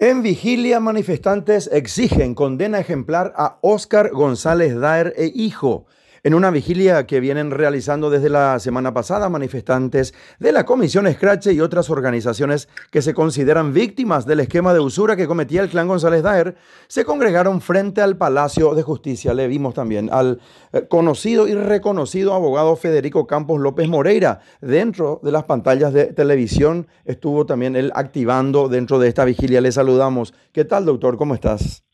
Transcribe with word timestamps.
En 0.00 0.22
vigilia, 0.22 0.78
manifestantes 0.78 1.68
exigen 1.72 2.36
condena 2.36 2.78
ejemplar 2.78 3.32
a 3.36 3.58
Óscar 3.62 4.12
González 4.12 4.78
Daer 4.78 5.12
e 5.16 5.32
hijo. 5.34 5.86
En 6.24 6.34
una 6.34 6.50
vigilia 6.50 7.06
que 7.06 7.20
vienen 7.20 7.52
realizando 7.52 8.10
desde 8.10 8.28
la 8.28 8.58
semana 8.58 8.92
pasada 8.92 9.28
manifestantes 9.28 10.14
de 10.40 10.50
la 10.50 10.64
Comisión 10.64 11.06
Escrache 11.06 11.52
y 11.52 11.60
otras 11.60 11.90
organizaciones 11.90 12.68
que 12.90 13.02
se 13.02 13.14
consideran 13.14 13.72
víctimas 13.72 14.26
del 14.26 14.40
esquema 14.40 14.74
de 14.74 14.80
usura 14.80 15.14
que 15.14 15.28
cometía 15.28 15.62
el 15.62 15.68
clan 15.68 15.86
González 15.86 16.22
Daer, 16.22 16.56
se 16.88 17.04
congregaron 17.04 17.60
frente 17.60 18.02
al 18.02 18.16
Palacio 18.16 18.74
de 18.74 18.82
Justicia. 18.82 19.32
Le 19.32 19.46
vimos 19.46 19.74
también 19.74 20.10
al 20.12 20.40
eh, 20.72 20.86
conocido 20.88 21.46
y 21.46 21.54
reconocido 21.54 22.34
abogado 22.34 22.74
Federico 22.74 23.26
Campos 23.26 23.60
López 23.60 23.88
Moreira. 23.88 24.40
Dentro 24.60 25.20
de 25.22 25.30
las 25.30 25.44
pantallas 25.44 25.92
de 25.92 26.06
televisión 26.06 26.88
estuvo 27.04 27.46
también 27.46 27.76
él 27.76 27.92
activando 27.94 28.68
dentro 28.68 28.98
de 28.98 29.08
esta 29.08 29.24
vigilia. 29.24 29.60
Le 29.60 29.70
saludamos. 29.70 30.34
¿Qué 30.52 30.64
tal, 30.64 30.84
doctor? 30.84 31.16
¿Cómo 31.16 31.34
estás? 31.34 31.84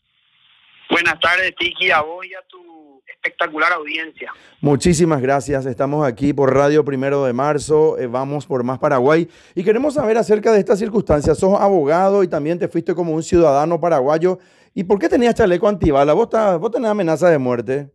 Buenas 0.89 1.19
tardes, 1.19 1.53
Tiki, 1.57 1.91
a 1.91 2.01
vos 2.01 2.25
y 2.25 2.33
a 2.33 2.41
tu 2.47 2.65
espectacular 3.25 3.73
audiencia. 3.73 4.31
Muchísimas 4.61 5.21
gracias. 5.21 5.65
Estamos 5.65 6.07
aquí 6.07 6.33
por 6.33 6.53
Radio 6.53 6.85
Primero 6.85 7.25
de 7.25 7.33
Marzo. 7.33 7.97
Eh, 7.97 8.07
vamos 8.07 8.45
por 8.45 8.63
Más 8.63 8.77
Paraguay. 8.77 9.27
Y 9.55 9.63
queremos 9.63 9.95
saber 9.95 10.17
acerca 10.17 10.51
de 10.51 10.59
estas 10.59 10.79
circunstancias. 10.79 11.37
Sos 11.37 11.59
abogado 11.59 12.23
y 12.23 12.27
también 12.27 12.59
te 12.59 12.67
fuiste 12.67 12.93
como 12.93 13.13
un 13.13 13.23
ciudadano 13.23 13.79
paraguayo. 13.79 14.37
¿Y 14.75 14.83
por 14.83 14.99
qué 14.99 15.09
tenías 15.09 15.35
chaleco 15.35 15.67
antibala? 15.67 16.13
¿Vos, 16.13 16.29
vos 16.59 16.71
tenés 16.71 16.91
amenaza 16.91 17.29
de 17.29 17.37
muerte? 17.39 17.89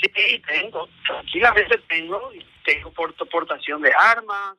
Sí, 0.00 0.42
tengo. 0.46 0.88
Tranquilamente 1.06 1.78
tengo. 1.88 2.20
Tengo 2.64 2.92
portación 3.30 3.82
de 3.82 3.92
armas 3.92 4.56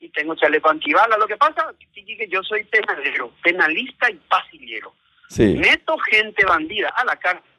y 0.00 0.10
tengo 0.10 0.34
chaleco 0.34 0.68
antibala. 0.68 1.16
Lo 1.16 1.26
que 1.26 1.36
pasa 1.36 1.72
es 1.80 2.04
que 2.18 2.28
yo 2.28 2.42
soy 2.42 2.64
penalero, 2.64 3.32
penalista 3.42 4.10
y 4.10 4.16
pasillero. 4.28 4.92
Sí. 5.28 5.54
Meto 5.54 5.96
gente 6.10 6.44
bandida 6.44 6.88
a 6.88 7.04
la 7.04 7.16
cárcel 7.16 7.49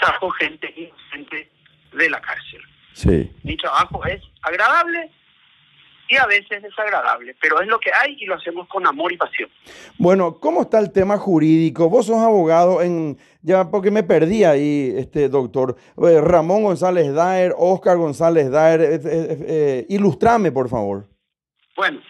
saco 0.00 0.30
gente 0.30 0.72
inocente 0.76 1.50
de 1.92 2.10
la 2.10 2.20
cárcel. 2.20 2.60
Sí. 2.92 3.30
Mi 3.42 3.56
trabajo 3.56 4.04
es 4.06 4.22
agradable 4.42 5.10
y 6.08 6.16
a 6.16 6.26
veces 6.26 6.62
desagradable, 6.62 7.36
pero 7.40 7.60
es 7.60 7.68
lo 7.68 7.78
que 7.78 7.90
hay 7.92 8.16
y 8.18 8.24
lo 8.24 8.34
hacemos 8.34 8.66
con 8.68 8.86
amor 8.86 9.12
y 9.12 9.16
pasión. 9.16 9.50
Bueno, 9.98 10.38
¿cómo 10.40 10.62
está 10.62 10.78
el 10.78 10.90
tema 10.90 11.18
jurídico? 11.18 11.90
Vos 11.90 12.06
sos 12.06 12.18
abogado 12.18 12.80
en, 12.82 13.18
ya 13.42 13.70
porque 13.70 13.90
me 13.90 14.02
perdí 14.02 14.44
ahí, 14.44 14.94
este 14.96 15.28
doctor, 15.28 15.76
eh, 15.98 16.20
Ramón 16.20 16.62
González 16.62 17.12
Daer, 17.12 17.54
Oscar 17.56 17.98
González 17.98 18.50
Daer, 18.50 18.80
eh, 18.80 19.00
eh, 19.04 19.86
ilustrame 19.90 20.50
por 20.50 20.68
favor. 20.68 21.06
Bueno, 21.76 22.00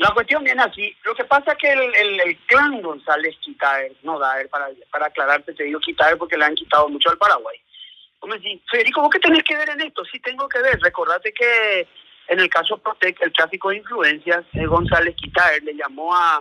la 0.00 0.14
cuestión 0.14 0.42
viene 0.42 0.62
así. 0.62 0.96
Lo 1.04 1.14
que 1.14 1.24
pasa 1.24 1.52
es 1.52 1.58
que 1.58 1.70
el, 1.70 2.38
clan 2.46 2.80
González 2.80 3.36
Quitaer, 3.40 3.92
no 4.02 4.18
Daer, 4.18 4.48
para, 4.48 4.68
para 4.90 5.06
aclararte, 5.06 5.52
te 5.52 5.64
digo 5.64 5.78
Quitaer 5.78 6.16
porque 6.16 6.38
le 6.38 6.46
han 6.46 6.54
quitado 6.54 6.88
mucho 6.88 7.10
al 7.10 7.18
Paraguay. 7.18 7.58
Como 8.18 8.32
decís, 8.32 8.62
Federico, 8.70 9.02
¿vos 9.02 9.10
qué 9.10 9.18
tenés 9.18 9.42
que 9.44 9.56
ver 9.56 9.68
en 9.68 9.82
esto? 9.82 10.02
Sí 10.06 10.18
tengo 10.20 10.48
que 10.48 10.62
ver. 10.62 10.80
Recordate 10.80 11.34
que 11.34 11.86
en 12.28 12.40
el 12.40 12.48
caso 12.48 12.78
Protec, 12.78 13.20
el 13.20 13.32
tráfico 13.34 13.68
de 13.68 13.76
influencias, 13.76 14.46
González 14.54 15.14
Quitaer 15.16 15.62
le 15.64 15.74
llamó 15.74 16.14
a, 16.16 16.40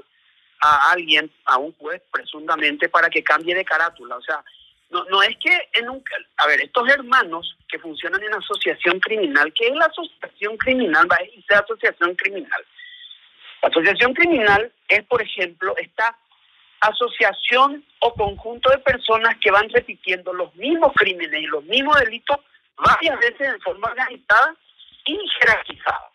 a 0.61 0.91
alguien, 0.91 1.29
a 1.43 1.57
un 1.57 1.73
juez, 1.73 2.01
presuntamente, 2.13 2.87
para 2.87 3.09
que 3.09 3.23
cambie 3.23 3.55
de 3.55 3.65
carátula. 3.65 4.15
O 4.15 4.21
sea, 4.21 4.41
no, 4.89 5.03
no 5.05 5.21
es 5.21 5.35
que 5.37 5.67
en 5.73 5.89
un... 5.89 6.01
A 6.37 6.47
ver, 6.47 6.61
estos 6.61 6.87
hermanos 6.87 7.57
que 7.67 7.79
funcionan 7.79 8.23
en 8.23 8.35
asociación 8.35 9.01
criminal, 9.01 9.51
¿qué 9.53 9.67
es 9.67 9.75
la 9.75 9.87
asociación 9.87 10.55
criminal? 10.55 11.11
Va 11.11 11.17
a 11.17 11.23
decir 11.25 11.43
asociación 11.49 12.15
criminal 12.15 12.63
la 13.61 13.69
asociación 13.69 14.13
criminal 14.13 14.71
es, 14.87 15.03
por 15.05 15.21
ejemplo, 15.21 15.75
esta 15.77 16.17
asociación 16.81 17.83
o 17.99 18.13
conjunto 18.13 18.69
de 18.69 18.77
personas 18.79 19.35
que 19.41 19.51
van 19.51 19.69
repitiendo 19.69 20.33
los 20.33 20.53
mismos 20.55 20.93
crímenes 20.95 21.41
y 21.41 21.47
los 21.47 21.63
mismos 21.65 21.99
delitos 21.99 22.37
varias 22.77 23.19
veces 23.19 23.51
de 23.53 23.59
forma 23.59 23.89
organizada 23.89 24.55
y 25.05 25.17
jerarquizada. 25.39 26.09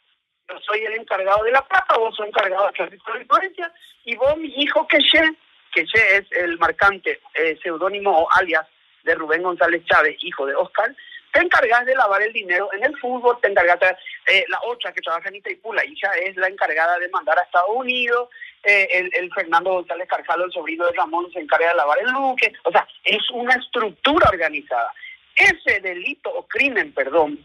Yo 0.49 0.59
soy 0.61 0.81
el 0.85 0.95
encargado 0.95 1.43
de 1.45 1.53
la 1.53 1.67
plata, 1.67 1.99
vos 1.99 2.15
sos 2.17 2.27
encargado 2.27 2.67
de 2.67 2.73
tráfico 2.73 3.13
de 3.13 3.21
influencia 3.21 3.73
y 4.05 4.17
vos, 4.17 4.37
mi 4.37 4.49
hijo 4.57 4.87
Queche, 4.89 5.37
Queche 5.73 6.17
es 6.17 6.33
el 6.33 6.59
marcante 6.59 7.21
eh, 7.35 7.59
seudónimo 7.63 8.11
o 8.11 8.29
alias 8.33 8.67
de 9.05 9.15
Rubén 9.15 9.43
González 9.43 9.85
Chávez, 9.85 10.17
hijo 10.21 10.47
de 10.47 10.55
Oscar, 10.55 10.95
te 11.35 11.41
encargas 11.41 11.85
de 11.85 11.97
lavar 11.97 12.23
el 12.23 12.33
dinero 12.33 12.71
en 12.73 12.85
el 12.85 12.97
fútbol, 12.99 13.37
te 13.43 13.49
encargas 13.49 13.97
eh, 14.27 14.45
la 14.49 14.61
otra 14.67 14.93
que 14.93 15.01
trabaja 15.01 15.29
en 15.29 15.35
Itaipú, 15.35 15.73
la 15.73 15.85
hija 15.85 16.13
es 16.25 16.37
la 16.37 16.47
encargada 16.47 16.97
de 17.01 17.09
mandar 17.09 17.37
a 17.37 17.43
Estados 17.43 17.71
Unidos, 17.75 18.29
eh, 18.63 19.11
el, 19.13 19.33
Fernando 19.35 19.73
González 19.73 20.07
Carcalo, 20.09 20.45
el 20.45 20.53
sobrino 20.53 20.87
de 20.87 20.93
Ramón, 20.93 21.31
se 21.33 21.41
encarga 21.41 21.71
de 21.71 21.75
lavar 21.75 21.99
el 21.99 22.13
luque, 22.13 22.53
o 22.63 22.71
sea, 22.71 22.87
es 23.03 23.29
una 23.33 23.55
estructura 23.55 24.29
organizada. 24.29 24.93
Ese 25.35 25.81
delito 25.81 26.31
o 26.31 26.47
crimen, 26.47 26.93
perdón, 26.93 27.45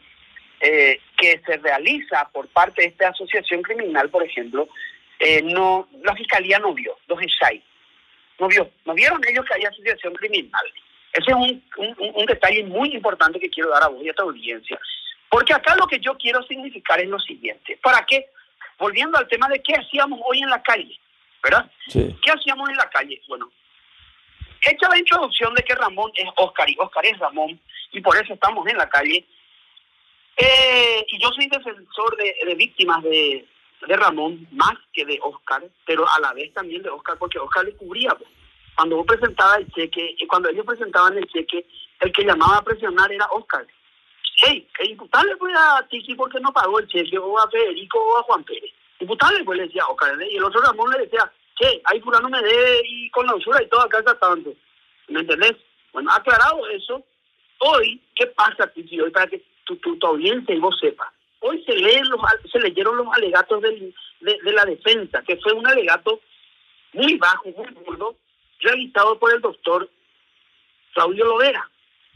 eh, 0.60 1.00
que 1.18 1.42
se 1.44 1.58
realiza 1.58 2.30
por 2.32 2.48
parte 2.50 2.84
de 2.84 2.90
esta 2.90 3.10
asociación 3.10 3.64
criminal, 3.64 4.08
por 4.12 4.22
ejemplo, 4.22 4.70
no 5.46 5.90
la 6.04 6.16
fiscalía 6.16 6.60
no 6.60 6.76
vio, 6.76 6.96
los 7.08 7.20
ESAI, 7.20 7.62
no 8.40 8.48
vio, 8.48 8.70
no 8.86 8.94
vieron 8.94 9.20
ellos 9.28 9.44
que 9.46 9.56
hay 9.56 9.66
asociación 9.66 10.14
criminal. 10.14 10.66
Ese 11.14 11.32
es 11.32 11.36
un, 11.36 11.64
un, 12.16 12.26
detalle 12.26 12.64
muy 12.64 12.94
importante 12.94 13.40
que 13.40 13.50
quiero 13.50 13.70
dar 13.70 13.84
a 13.84 13.88
vos 13.88 14.04
y 14.04 14.10
a 14.10 14.14
tu 14.14 14.24
audiencia. 14.24 14.80
Porque 15.30 15.54
acá 15.54 15.76
lo 15.76 15.88
que 15.88 16.00
yo 16.00 16.16
quiero 16.18 16.42
significar 16.44 17.00
es 17.00 17.08
lo 17.08 17.20
siguiente. 17.20 17.80
¿Para 17.82 18.06
qué? 18.06 18.28
Volviendo 18.78 19.18
al 19.18 19.28
tema 19.28 19.48
de 19.50 19.62
qué 19.62 19.74
hacíamos 19.74 20.20
hoy 20.26 20.42
en 20.42 20.50
la 20.50 20.62
calle, 20.62 21.00
¿verdad? 21.44 21.70
¿Qué 21.92 22.32
hacíamos 22.32 22.70
en 22.70 22.78
la 22.78 22.90
calle? 22.90 23.22
Bueno, 23.28 23.52
hecha 24.66 24.90
la 24.90 24.98
introducción 24.98 25.54
de 25.56 25.64
que 25.64 25.76
Ramón 25.76 26.12
es 26.16 26.28
Oscar 26.36 26.70
y 26.70 26.76
Oscar 26.80 27.06
es 27.06 27.18
Ramón, 27.18 27.60
y 27.92 28.02
por 28.02 28.16
eso 28.18 28.34
estamos 28.34 28.68
en 28.68 28.78
la 28.78 28.88
calle. 28.88 29.26
Eh, 30.38 31.06
y 31.10 31.20
yo 31.20 31.30
soy 31.30 31.48
defensor 31.48 32.16
de, 32.18 32.56
víctimas 32.56 33.04
de, 33.04 33.46
de, 33.86 33.98
Ramón 33.98 34.48
más 34.52 34.78
que 34.94 35.06
de 35.06 35.20
Oscar, 35.22 35.64
pero 35.86 36.08
a 36.10 36.20
la 36.22 36.34
vez 36.34 36.54
también 36.54 36.82
de 36.82 36.90
Oscar, 36.90 37.18
porque 37.18 37.40
Oscar 37.40 37.66
le 37.66 37.76
cubría. 37.76 38.12
Pues 38.12 38.30
cuando 38.80 38.96
vos 38.96 39.08
presentabas 39.08 39.58
el 39.58 39.72
cheque, 39.74 40.16
y 40.18 40.26
cuando 40.26 40.48
ellos 40.48 40.66
presentaban 40.66 41.18
el 41.18 41.28
cheque, 41.28 41.66
el 42.00 42.14
que 42.14 42.24
llamaba 42.24 42.60
a 42.60 42.64
presionar 42.64 43.12
era 43.12 43.26
Oscar. 43.26 43.68
Hey, 44.42 44.66
imputable 44.86 45.36
fue 45.36 45.52
a 45.54 45.86
Tiki 45.90 46.16
porque 46.16 46.40
no 46.40 46.54
pagó 46.54 46.80
el 46.80 46.88
cheque, 46.88 47.18
o 47.18 47.38
a 47.38 47.50
Federico 47.50 48.00
o 48.00 48.20
a 48.20 48.24
Juan 48.24 48.42
Pérez. 48.46 48.72
Imputable 49.02 49.44
pues 49.44 49.58
le 49.58 49.66
decía 49.66 49.86
Oscar, 49.86 50.18
y 50.22 50.38
el 50.38 50.44
otro 50.46 50.62
Ramón 50.62 50.92
le 50.92 51.00
decía, 51.00 51.30
che, 51.60 51.82
ahí 51.84 52.00
fulano 52.00 52.30
me 52.30 52.42
dé 52.42 52.82
y 52.86 53.10
con 53.10 53.26
la 53.26 53.36
usura 53.36 53.62
y 53.62 53.68
todo 53.68 53.82
acá 53.82 54.00
está 54.00 54.18
tanto. 54.18 54.54
¿Me 55.10 55.20
entendés? 55.20 55.58
Bueno, 55.92 56.10
aclarado 56.14 56.66
eso, 56.70 57.04
hoy, 57.58 58.02
¿qué 58.16 58.28
pasa, 58.28 58.66
Tiki? 58.68 59.02
Hoy 59.02 59.12
para 59.12 59.28
que 59.28 59.44
tu, 59.66 59.76
tu, 59.76 60.08
audiencia 60.08 60.56
y 60.56 60.60
vos 60.60 60.80
sepas. 60.80 61.10
Hoy 61.42 61.62
se, 61.66 61.74
leen 61.74 62.08
los, 62.08 62.22
se 62.50 62.62
leyeron 62.62 62.96
los 62.96 63.08
alegatos 63.14 63.62
de, 63.62 63.94
de 64.22 64.54
la 64.54 64.64
defensa, 64.64 65.22
que 65.28 65.36
fue 65.36 65.52
un 65.52 65.68
alegato 65.68 66.22
muy 66.94 67.18
bajo, 67.18 67.50
muy 67.50 67.68
burdo, 67.86 68.16
realizado 68.60 69.18
por 69.20 69.34
el 69.34 69.42
doctor 69.42 69.90
Claudio 70.94 71.26
Lovera 71.26 71.70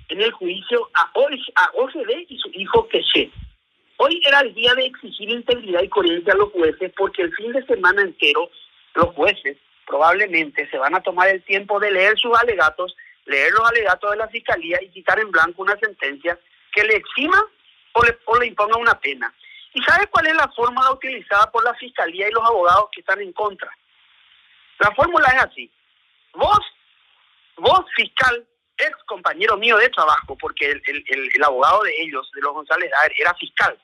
en 0.10 0.22
el 0.22 0.32
juicio 0.32 0.90
a, 0.94 1.12
OCD 1.14 2.26
y 2.28 2.38
su 2.38 2.50
hijo 2.54 2.88
Queche. 2.88 3.32
Hoy 3.98 4.22
era 4.26 4.42
el 4.42 4.54
día 4.54 4.74
de 4.76 4.86
exigir 4.86 5.30
integridad 5.30 5.82
y 5.82 5.90
coherencia 5.90 6.34
a 6.34 6.38
los 6.38 6.52
jueces 6.52 6.92
porque 6.98 7.22
el 7.22 7.34
fin 7.36 7.52
de 7.52 7.66
semana 7.66 8.02
entero 8.02 8.50
los 8.96 9.14
jueces 9.16 9.58
probablemente 9.86 10.70
se 10.70 10.78
van 10.78 10.96
a 10.96 11.02
tomar 11.02 11.30
el 11.30 11.44
tiempo 11.44 11.80
de 11.80 11.92
leer 11.92 12.18
sus 12.18 12.38
alegatos, 12.38 12.96
leer 13.26 13.52
los 13.52 13.70
alegatos 13.70 14.12
de 14.12 14.18
la 14.18 14.28
fiscalía 14.28 14.80
y 14.82 14.90
quitar 14.90 15.20
en 15.20 15.32
blanco 15.32 15.62
una 15.62 15.78
sentencia 15.78 16.38
que 16.72 16.84
le 16.84 16.96
exima 16.96 17.42
o 17.94 18.04
le, 18.04 18.18
o 18.26 18.40
le 18.40 18.48
imponga 18.48 18.78
una 18.78 19.00
pena. 19.00 19.34
¿Y 19.74 19.82
sabe 19.84 20.08
cuál 20.08 20.28
es 20.28 20.36
la 20.36 20.48
fórmula 20.50 20.92
utilizada 20.92 21.50
por 21.52 21.64
la 21.64 21.74
fiscalía 21.76 22.28
y 22.28 22.32
los 22.32 22.44
abogados 22.44 22.90
que 22.92 23.02
están 23.02 23.22
en 23.22 23.34
contra? 23.34 23.72
La 24.80 24.92
fórmula 24.92 25.28
es 25.30 25.44
así. 25.44 25.72
Vos, 26.34 26.60
vos 27.58 27.86
fiscal, 27.96 28.46
ex 28.78 28.98
compañero 29.06 29.58
mío 29.58 29.78
de 29.78 29.90
trabajo, 29.90 30.38
porque 30.38 30.72
el, 30.72 30.82
el, 30.88 31.30
el, 31.36 31.44
abogado 31.44 31.84
de 31.84 31.94
ellos, 32.02 32.30
de 32.34 32.42
los 32.42 32.54
González 32.54 32.92
era 33.18 33.34
fiscal. 33.36 33.78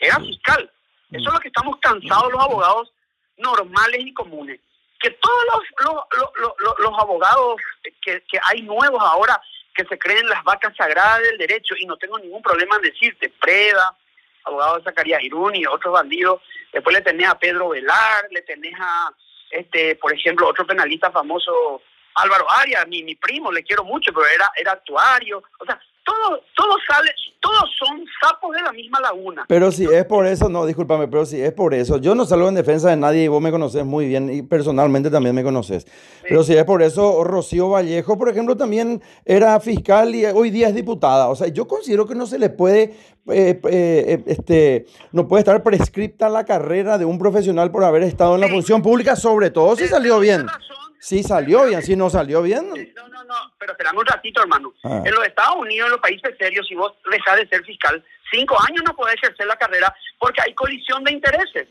Era 0.00 0.18
fiscal. 0.20 0.70
Eso 1.10 1.28
es 1.28 1.34
lo 1.34 1.40
que 1.40 1.48
estamos 1.48 1.76
cansados 1.80 2.32
los 2.32 2.42
abogados 2.42 2.92
normales 3.36 4.00
y 4.00 4.14
comunes. 4.14 4.60
Que 5.00 5.10
todos 5.10 5.44
los, 5.52 5.62
los, 5.86 6.52
los, 6.58 6.78
los, 6.78 6.98
abogados 6.98 7.56
que, 8.02 8.22
que 8.22 8.40
hay 8.44 8.62
nuevos 8.62 9.02
ahora 9.02 9.40
que 9.74 9.84
se 9.84 9.98
creen 9.98 10.28
las 10.28 10.42
vacas 10.44 10.74
sagradas 10.76 11.22
del 11.22 11.38
derecho, 11.38 11.74
y 11.78 11.86
no 11.86 11.96
tengo 11.96 12.18
ningún 12.18 12.42
problema 12.42 12.76
en 12.76 12.82
decirte, 12.82 13.28
Preda, 13.40 13.96
abogado 14.44 14.76
de 14.76 14.84
Zacarías 14.84 15.22
Irún 15.22 15.54
y 15.56 15.66
otros 15.66 15.94
bandidos, 15.94 16.42
después 16.72 16.94
le 16.94 17.02
tenés 17.02 17.28
a 17.28 17.38
Pedro 17.38 17.70
Velar, 17.70 18.26
le 18.30 18.42
tenés 18.42 18.74
a 18.78 19.12
este, 19.50 19.96
por 19.96 20.14
ejemplo, 20.14 20.48
otro 20.48 20.66
penalista 20.66 21.10
famoso, 21.10 21.82
Álvaro 22.14 22.46
Arias, 22.50 22.86
mi, 22.88 23.02
mi 23.02 23.16
primo, 23.16 23.52
le 23.52 23.62
quiero 23.62 23.84
mucho, 23.84 24.12
pero 24.12 24.26
era, 24.26 24.50
era 24.56 24.72
actuario. 24.72 25.42
O 25.58 25.64
sea, 25.64 25.80
todos 26.22 26.40
todo 26.56 26.76
sale, 26.88 27.10
todos 27.40 27.70
son 27.78 28.04
sapos 28.20 28.54
de 28.54 28.62
la 28.62 28.72
misma 28.72 29.00
laguna. 29.00 29.44
Pero 29.48 29.72
si 29.72 29.84
es 29.84 30.04
por 30.04 30.26
eso, 30.26 30.48
no, 30.48 30.66
discúlpame, 30.66 31.08
pero 31.08 31.24
si 31.24 31.40
es 31.40 31.52
por 31.52 31.74
eso, 31.74 31.96
yo 31.98 32.14
no 32.14 32.26
salgo 32.26 32.48
en 32.48 32.54
defensa 32.54 32.90
de 32.90 32.96
nadie 32.96 33.24
y 33.24 33.28
vos 33.28 33.40
me 33.40 33.50
conoces 33.50 33.84
muy 33.84 34.06
bien 34.06 34.32
y 34.32 34.42
personalmente 34.42 35.10
también 35.10 35.34
me 35.34 35.42
conoces. 35.42 35.86
Pero 36.22 36.44
si 36.44 36.54
es 36.54 36.64
por 36.64 36.82
eso, 36.82 37.24
Rocío 37.24 37.70
Vallejo, 37.70 38.18
por 38.18 38.28
ejemplo, 38.28 38.56
también 38.56 39.02
era 39.24 39.58
fiscal 39.60 40.14
y 40.14 40.26
hoy 40.26 40.50
día 40.50 40.68
es 40.68 40.74
diputada. 40.74 41.28
O 41.28 41.36
sea, 41.36 41.48
yo 41.48 41.66
considero 41.66 42.06
que 42.06 42.14
no 42.14 42.26
se 42.26 42.38
le 42.38 42.50
puede, 42.50 42.94
eh, 43.28 43.60
eh, 43.64 44.22
este, 44.26 44.86
no 45.12 45.26
puede 45.26 45.40
estar 45.40 45.62
prescripta 45.62 46.28
la 46.28 46.44
carrera 46.44 46.98
de 46.98 47.04
un 47.04 47.18
profesional 47.18 47.70
por 47.70 47.84
haber 47.84 48.02
estado 48.02 48.34
en 48.34 48.42
la 48.42 48.48
función 48.48 48.82
pública, 48.82 49.16
sobre 49.16 49.50
todo 49.50 49.76
si 49.76 49.86
salió 49.86 50.18
bien. 50.20 50.46
Sí 51.00 51.22
salió 51.22 51.64
bien, 51.64 51.82
si 51.82 51.96
no 51.96 52.10
salió 52.10 52.42
bien. 52.42 52.68
No, 52.94 53.08
no, 53.08 53.24
no, 53.24 53.34
pero 53.58 53.72
espérame 53.72 53.98
un 53.98 54.06
ratito, 54.06 54.42
hermano. 54.42 54.74
Ah. 54.84 55.02
En 55.04 55.14
los 55.14 55.26
Estados 55.26 55.56
Unidos, 55.56 55.86
en 55.86 55.92
los 55.92 56.00
países 56.00 56.36
serios, 56.38 56.66
si 56.68 56.74
vos 56.74 56.92
dejas 57.10 57.36
de 57.36 57.48
ser 57.48 57.64
fiscal, 57.64 58.04
cinco 58.30 58.56
años 58.68 58.82
no 58.86 58.94
podés 58.94 59.14
ejercer 59.16 59.46
la 59.46 59.56
carrera 59.56 59.94
porque 60.18 60.42
hay 60.42 60.54
colisión 60.54 61.02
de 61.04 61.12
intereses. 61.12 61.68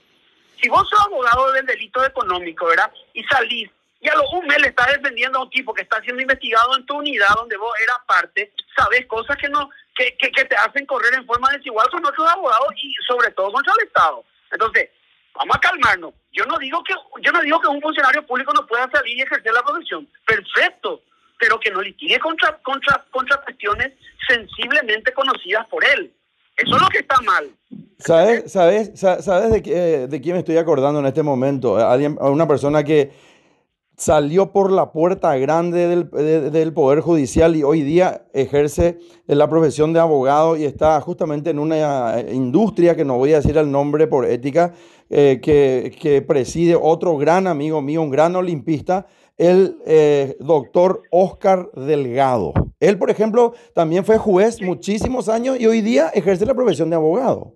Si 0.59 0.67
vos 0.67 0.89
sos 0.89 0.99
abogado 1.05 1.53
del 1.53 1.65
delito 1.65 2.03
económico, 2.03 2.65
¿verdad? 2.65 2.91
Y 3.13 3.23
salís 3.25 3.69
y 4.01 4.07
a 4.07 4.15
lo 4.15 4.29
un 4.31 4.47
mes 4.47 4.59
le 4.61 4.67
estás 4.69 4.87
defendiendo 4.93 5.39
a 5.39 5.43
un 5.43 5.49
tipo 5.49 5.73
que 5.73 5.81
está 5.81 6.01
siendo 6.01 6.21
investigado 6.21 6.75
en 6.75 6.85
tu 6.85 6.97
unidad 6.97 7.35
donde 7.35 7.57
vos 7.57 7.73
eras 7.83 7.97
parte, 8.07 8.53
sabes 8.75 9.05
cosas 9.07 9.35
que 9.37 9.49
no 9.49 9.69
que, 9.95 10.15
que, 10.17 10.31
que 10.31 10.45
te 10.45 10.55
hacen 10.55 10.85
correr 10.85 11.13
en 11.13 11.25
forma 11.25 11.51
desigual 11.51 11.89
con 11.89 12.05
otros 12.05 12.27
abogados 12.31 12.73
y 12.81 12.93
sobre 13.05 13.31
todo 13.31 13.51
contra 13.51 13.73
el 13.77 13.87
Estado. 13.87 14.23
Entonces, 14.51 14.89
vamos 15.35 15.55
a 15.55 15.59
calmarnos. 15.59 16.13
Yo 16.31 16.45
no 16.45 16.57
digo 16.57 16.83
que 16.83 16.93
yo 17.21 17.31
no 17.31 17.41
digo 17.41 17.59
que 17.59 17.67
un 17.67 17.81
funcionario 17.81 18.25
público 18.25 18.53
no 18.53 18.65
pueda 18.67 18.89
salir 18.91 19.17
y 19.17 19.21
ejercer 19.21 19.53
la 19.53 19.63
profesión. 19.63 20.07
Perfecto, 20.25 21.01
pero 21.39 21.59
que 21.59 21.71
no 21.71 21.81
litigue 21.81 22.19
contra 22.19 22.57
contra 22.59 23.05
contra 23.11 23.41
cuestiones 23.41 23.93
sensiblemente 24.27 25.13
conocidas 25.13 25.65
por 25.67 25.83
él. 25.85 26.13
Eso 26.55 26.75
es 26.75 26.81
lo 26.81 26.89
que 26.89 26.99
está 26.99 27.21
mal. 27.21 27.49
¿Sabes, 27.99 28.51
sabes, 28.51 28.91
sabes 28.99 29.51
de, 29.51 30.07
de 30.07 30.21
quién 30.21 30.33
me 30.33 30.39
estoy 30.39 30.57
acordando 30.57 30.99
en 30.99 31.05
este 31.05 31.23
momento? 31.23 31.77
Alguien, 31.77 32.17
una 32.19 32.47
persona 32.47 32.83
que 32.83 33.11
salió 33.99 34.51
por 34.53 34.71
la 34.71 34.91
puerta 34.91 35.35
grande 35.37 35.87
del, 35.87 36.51
del, 36.51 36.73
Poder 36.73 37.01
Judicial 37.01 37.55
y 37.55 37.63
hoy 37.63 37.81
día 37.81 38.23
ejerce 38.33 38.97
la 39.27 39.49
profesión 39.49 39.91
de 39.91 39.99
abogado 39.99 40.55
y 40.55 40.63
está 40.63 40.99
justamente 41.01 41.49
en 41.49 41.59
una 41.59 42.21
industria 42.31 42.95
que 42.95 43.03
no 43.03 43.17
voy 43.17 43.33
a 43.33 43.37
decir 43.37 43.57
el 43.57 43.69
nombre 43.69 44.07
por 44.07 44.25
ética, 44.25 44.73
eh, 45.09 45.41
que, 45.43 45.93
que, 45.99 46.21
preside 46.21 46.77
otro 46.81 47.17
gran 47.17 47.45
amigo 47.45 47.81
mío, 47.81 48.01
un 48.01 48.09
gran 48.09 48.35
olimpista, 48.37 49.05
el 49.37 49.77
eh, 49.85 50.37
doctor 50.39 51.03
Oscar 51.11 51.69
Delgado. 51.73 52.53
Él, 52.79 52.97
por 52.97 53.09
ejemplo, 53.09 53.53
también 53.75 54.05
fue 54.05 54.17
juez 54.17 54.61
muchísimos 54.61 55.27
años 55.27 55.59
y 55.59 55.67
hoy 55.67 55.81
día 55.81 56.09
ejerce 56.13 56.45
la 56.45 56.55
profesión 56.55 56.89
de 56.89 56.95
abogado. 56.95 57.53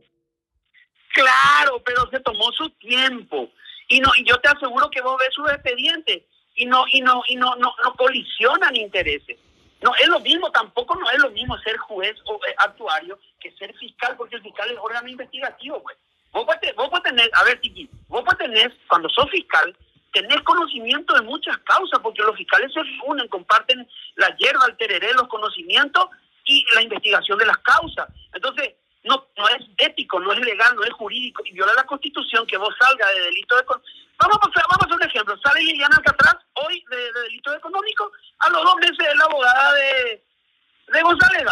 Claro, 1.14 1.82
pero 1.86 2.10
se 2.12 2.20
tomó 2.20 2.52
su 2.52 2.70
tiempo. 2.72 3.48
Y 3.88 4.00
no, 4.00 4.10
y 4.18 4.28
yo 4.28 4.38
te 4.42 4.50
aseguro 4.50 4.90
que 4.90 5.02
vos 5.02 5.16
ves 5.20 5.30
su 5.34 5.46
expediente 5.46 6.26
y 6.56 6.66
no 6.66 6.86
y 6.92 7.02
no 7.02 7.24
y 7.28 7.36
no 7.36 7.56
no, 7.56 7.74
no 7.84 7.94
colisionan 7.96 8.76
intereses. 8.76 9.38
No 9.82 9.94
es 9.96 10.08
lo 10.08 10.22
mismo, 10.22 10.50
tampoco 10.52 10.96
no 10.96 11.10
es 11.12 11.20
lo 11.20 11.30
mismo 11.32 11.58
ser 11.60 11.76
juez 11.78 12.16
o 12.26 12.36
eh, 12.48 12.56
actuario 12.60 13.20
que 13.40 13.52
ser 13.52 13.76
fiscal, 13.78 14.16
porque 14.18 14.38
el 14.38 14.42
fiscal 14.42 14.72
es 14.72 14.78
órgano 14.82 15.10
investigativo, 15.10 15.84
pues. 15.84 15.98
Vos 16.32 16.46
puedes, 16.46 16.74
vos 16.76 16.90
puedes 16.90 17.04
tener, 17.04 17.30
a 17.34 17.44
ver, 17.44 17.60
Tiki, 17.60 17.90
vos 18.08 18.24
puedes 18.24 18.40
tener, 18.40 18.74
cuando 18.88 19.10
sos 19.10 19.30
fiscal, 19.30 19.76
tener 20.14 20.42
conocimiento 20.44 21.14
de 21.14 21.22
muchas 21.22 21.58
causas, 21.60 22.00
porque 22.02 22.22
los 22.22 22.36
fiscales 22.38 22.72
se 22.72 22.82
reúnen, 22.82 23.28
comparten 23.28 23.86
la 24.16 24.34
hierba, 24.38 24.66
el 24.68 24.78
tereré, 24.78 25.14
los 25.14 25.28
conocimientos 25.28 26.08
y 26.46 26.66
la 26.76 26.82
investigación 26.82 27.38
de 27.38 27.46
las 27.46 27.58
causas. 27.58 28.08
Entonces, 28.34 28.76
no, 29.04 29.28
no 29.38 29.48
es 29.50 29.66
ético, 29.78 30.20
no 30.20 30.32
es 30.32 30.40
legal, 30.40 30.76
no 30.76 30.84
es 30.84 30.94
jurídico, 30.94 31.44
y 31.46 31.52
viola 31.52 31.74
la 31.76 31.86
constitución 31.86 32.46
que 32.48 32.58
vos 32.58 32.74
salga 32.80 33.08
de 33.10 33.22
delito 33.22 33.56
de... 33.58 33.64
Vamos 33.66 34.38
a, 34.44 34.62
vamos 34.70 34.96
un 34.96 35.04
ejemplo. 35.04 35.36
Sale 35.44 35.62
Liliana 35.62 35.98
Alcatraz 35.98 36.36
hoy 36.54 36.84
de, 36.90 37.12
delito 37.24 37.54
económico, 37.54 38.12
a 38.40 38.50
los 38.50 38.64
dos 38.64 38.76
meses 38.78 38.98
es 39.00 39.18
la 39.18 39.26
abogada 39.26 39.74
de, 39.74 40.24
de 40.88 41.02
González 41.02 41.44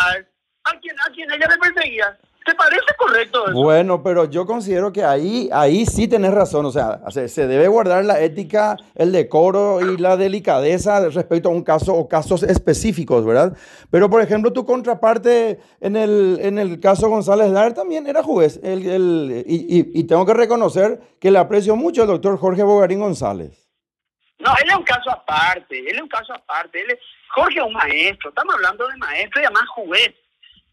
a 0.64 0.80
quien, 0.80 1.00
a 1.00 1.10
quien 1.12 1.32
ella 1.32 1.48
le 1.50 1.58
perseguía. 1.58 2.20
¿Te 2.44 2.56
parece 2.56 2.82
correcto 2.98 3.48
eso? 3.48 3.54
Bueno, 3.54 4.02
pero 4.02 4.26
yo 4.26 4.48
considero 4.48 4.92
que 4.92 5.04
ahí, 5.04 5.48
ahí 5.54 5.86
sí 5.86 6.08
tenés 6.08 6.34
razón. 6.34 6.66
O 6.66 6.72
sea, 6.72 7.00
se, 7.10 7.48
debe 7.48 7.68
guardar 7.68 8.04
la 8.04 8.20
ética, 8.20 8.78
el 8.96 9.12
decoro 9.12 9.80
y 9.82 9.98
la 9.98 10.18
delicadeza 10.18 11.08
respecto 11.10 11.50
a 11.50 11.52
un 11.52 11.64
caso 11.64 11.94
o 11.94 12.10
casos 12.10 12.42
específicos, 12.42 13.26
¿verdad? 13.26 13.56
Pero, 13.92 14.10
por 14.10 14.22
ejemplo, 14.22 14.52
tu 14.52 14.66
contraparte 14.66 15.60
en 15.82 15.96
el, 15.96 16.40
en 16.42 16.58
el 16.58 16.80
caso 16.80 17.10
González 17.10 17.52
Dar 17.52 17.74
también 17.76 18.08
era 18.08 18.24
juez. 18.24 18.60
El, 18.64 18.88
el, 18.90 19.44
y, 19.46 20.00
y, 20.00 20.04
tengo 20.06 20.26
que 20.26 20.34
reconocer 20.34 21.00
que 21.20 21.30
le 21.30 21.38
aprecio 21.38 21.76
mucho 21.76 22.02
al 22.02 22.08
doctor 22.08 22.40
Jorge 22.40 22.64
Bogarín 22.64 23.00
González. 23.00 23.70
No, 24.40 24.52
él 24.64 24.70
es 24.70 24.76
un 24.76 24.84
caso 24.84 25.12
aparte. 25.12 25.78
Él 25.78 25.96
es 25.96 26.02
un 26.02 26.10
caso 26.10 26.34
aparte. 26.34 26.82
Él 26.82 26.90
es, 26.90 27.00
Jorge 27.36 27.60
es 27.60 27.66
un 27.66 27.74
maestro. 27.74 28.30
Estamos 28.30 28.56
hablando 28.56 28.88
de 28.88 28.98
maestro 28.98 29.42
y 29.42 29.46
además 29.46 29.70
juez 29.76 30.12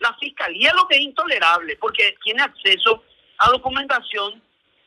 la 0.01 0.15
fiscalía 0.19 0.73
lo 0.75 0.87
que 0.87 0.97
es 0.97 1.03
intolerable, 1.03 1.77
porque 1.77 2.17
tiene 2.23 2.43
acceso 2.43 3.03
a 3.39 3.51
documentación 3.51 4.43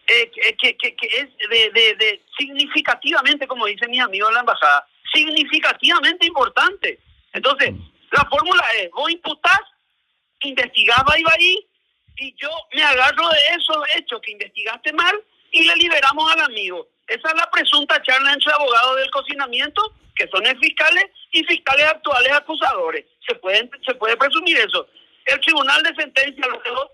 eh, 0.07 0.31
que, 0.59 0.77
es 0.99 1.29
de, 1.49 2.21
significativamente, 2.37 3.47
como 3.47 3.65
dice 3.65 3.87
mi 3.87 3.99
amigo 3.99 4.27
de 4.27 4.33
la 4.33 4.39
embajada, 4.41 4.85
significativamente 5.13 6.25
importante. 6.25 6.99
Entonces, 7.33 7.73
la 8.11 8.27
fórmula 8.29 8.63
es, 8.79 8.91
vos 8.91 9.09
imputás, 9.09 9.61
investigás 10.41 11.03
ahí 11.07 11.67
y 12.17 12.35
yo 12.37 12.49
me 12.73 12.83
agarro 12.83 13.29
de 13.29 13.37
esos 13.57 13.77
hechos 13.95 14.19
que 14.21 14.31
investigaste 14.31 14.91
mal 14.93 15.21
y 15.51 15.65
le 15.65 15.75
liberamos 15.75 16.31
al 16.33 16.41
amigo. 16.41 16.87
Esa 17.07 17.29
es 17.29 17.35
la 17.35 17.49
presunta 17.49 18.01
charla 18.01 18.33
entre 18.33 18.53
abogados 18.53 18.97
del 18.97 19.11
cocinamiento, 19.11 19.81
que 20.15 20.27
son 20.27 20.45
el 20.45 20.57
fiscales, 20.59 21.05
y 21.31 21.43
fiscales 21.43 21.85
actuales 21.87 22.31
acusadores. 22.33 23.05
Se, 23.27 23.35
pueden, 23.35 23.69
se 23.85 23.93
puede 23.95 24.17
presumir 24.17 24.57
eso. 24.57 24.87
El 25.25 25.39
tribunal 25.41 25.83
de 25.83 25.95
sentencia 25.95 26.45
luego, 26.47 26.91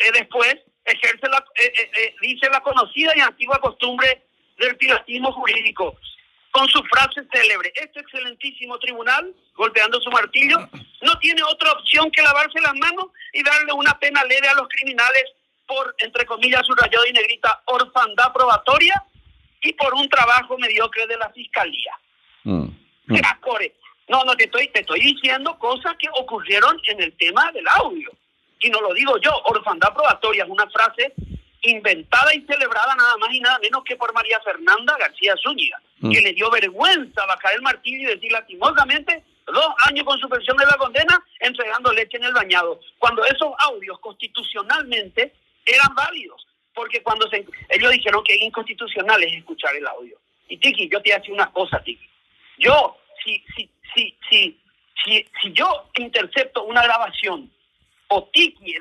eh, 0.00 0.12
después, 0.12 0.56
ejerce 0.84 1.28
la, 1.28 1.44
eh, 1.60 1.90
eh, 1.98 2.14
dice 2.20 2.48
la 2.50 2.60
conocida 2.60 3.12
y 3.16 3.20
antigua 3.20 3.58
costumbre 3.60 4.26
del 4.58 4.76
pilatismo 4.76 5.32
jurídico, 5.32 5.96
con 6.52 6.66
su 6.68 6.82
frase 6.84 7.20
célebre, 7.32 7.72
este 7.74 8.00
excelentísimo 8.00 8.78
tribunal, 8.78 9.34
golpeando 9.54 10.00
su 10.00 10.10
martillo, 10.10 10.56
no 11.02 11.18
tiene 11.18 11.42
otra 11.42 11.72
opción 11.72 12.10
que 12.10 12.22
lavarse 12.22 12.60
las 12.60 12.74
manos 12.74 13.06
y 13.32 13.42
darle 13.42 13.72
una 13.72 13.98
pena 13.98 14.24
leve 14.24 14.48
a 14.48 14.54
los 14.54 14.66
criminales 14.68 15.24
por, 15.66 15.94
entre 15.98 16.24
comillas, 16.24 16.64
subrayado 16.64 17.04
y 17.06 17.12
negrita, 17.12 17.62
orfandad 17.66 18.32
probatoria 18.32 19.02
y 19.60 19.72
por 19.74 19.92
un 19.94 20.08
trabajo 20.08 20.56
mediocre 20.56 21.06
de 21.06 21.16
la 21.18 21.30
fiscalía. 21.30 21.92
Mm. 22.44 22.68
mm. 23.06 23.16
No, 24.08 24.24
no, 24.24 24.36
te 24.36 24.44
estoy, 24.44 24.68
te 24.68 24.80
estoy 24.80 25.00
diciendo 25.00 25.58
cosas 25.58 25.96
que 25.98 26.08
ocurrieron 26.20 26.80
en 26.88 27.02
el 27.02 27.16
tema 27.16 27.50
del 27.52 27.66
audio. 27.68 28.10
Y 28.60 28.70
no 28.70 28.80
lo 28.80 28.94
digo 28.94 29.18
yo, 29.18 29.30
orfandad 29.44 29.92
probatoria 29.92 30.44
es 30.44 30.50
una 30.50 30.68
frase 30.70 31.12
inventada 31.62 32.34
y 32.34 32.42
celebrada 32.42 32.94
nada 32.94 33.16
más 33.16 33.32
y 33.32 33.40
nada 33.40 33.58
menos 33.58 33.82
que 33.84 33.96
por 33.96 34.12
María 34.14 34.40
Fernanda 34.40 34.96
García 34.98 35.34
Zúñiga, 35.42 35.80
mm. 35.98 36.10
que 36.10 36.20
le 36.20 36.32
dio 36.32 36.50
vergüenza 36.50 37.26
bajar 37.26 37.54
el 37.54 37.62
martillo 37.62 38.08
y 38.08 38.14
decir 38.14 38.30
lastimosamente 38.30 39.24
dos 39.46 39.74
años 39.86 40.04
con 40.04 40.18
suspensión 40.18 40.56
de 40.56 40.66
la 40.66 40.76
condena 40.76 41.22
entregando 41.40 41.92
leche 41.92 42.16
en 42.16 42.24
el 42.24 42.32
bañado, 42.32 42.80
cuando 42.98 43.24
esos 43.24 43.52
audios 43.58 43.98
constitucionalmente 44.00 45.34
eran 45.64 45.94
válidos, 45.94 46.46
porque 46.74 47.02
cuando 47.02 47.28
se, 47.28 47.44
ellos 47.68 47.90
dijeron 47.90 48.22
que 48.24 48.36
inconstitucional 48.36 49.22
es 49.22 49.34
escuchar 49.34 49.74
el 49.76 49.86
audio. 49.86 50.18
Y 50.48 50.58
Tiki, 50.58 50.88
yo 50.88 51.00
te 51.02 51.10
voy 51.10 51.12
a 51.12 51.18
decir 51.18 51.34
una 51.34 51.50
cosa, 51.50 51.82
Tiki. 51.82 52.08
Yo, 52.58 52.96
si, 53.24 53.42
si 53.56 53.68
si, 53.96 54.16
si, 54.28 54.60
si, 55.04 55.26
si 55.42 55.52
yo 55.52 55.88
intercepto 55.96 56.64
una 56.64 56.82
grabación 56.82 57.50
o 58.08 58.24
Tiki 58.32 58.76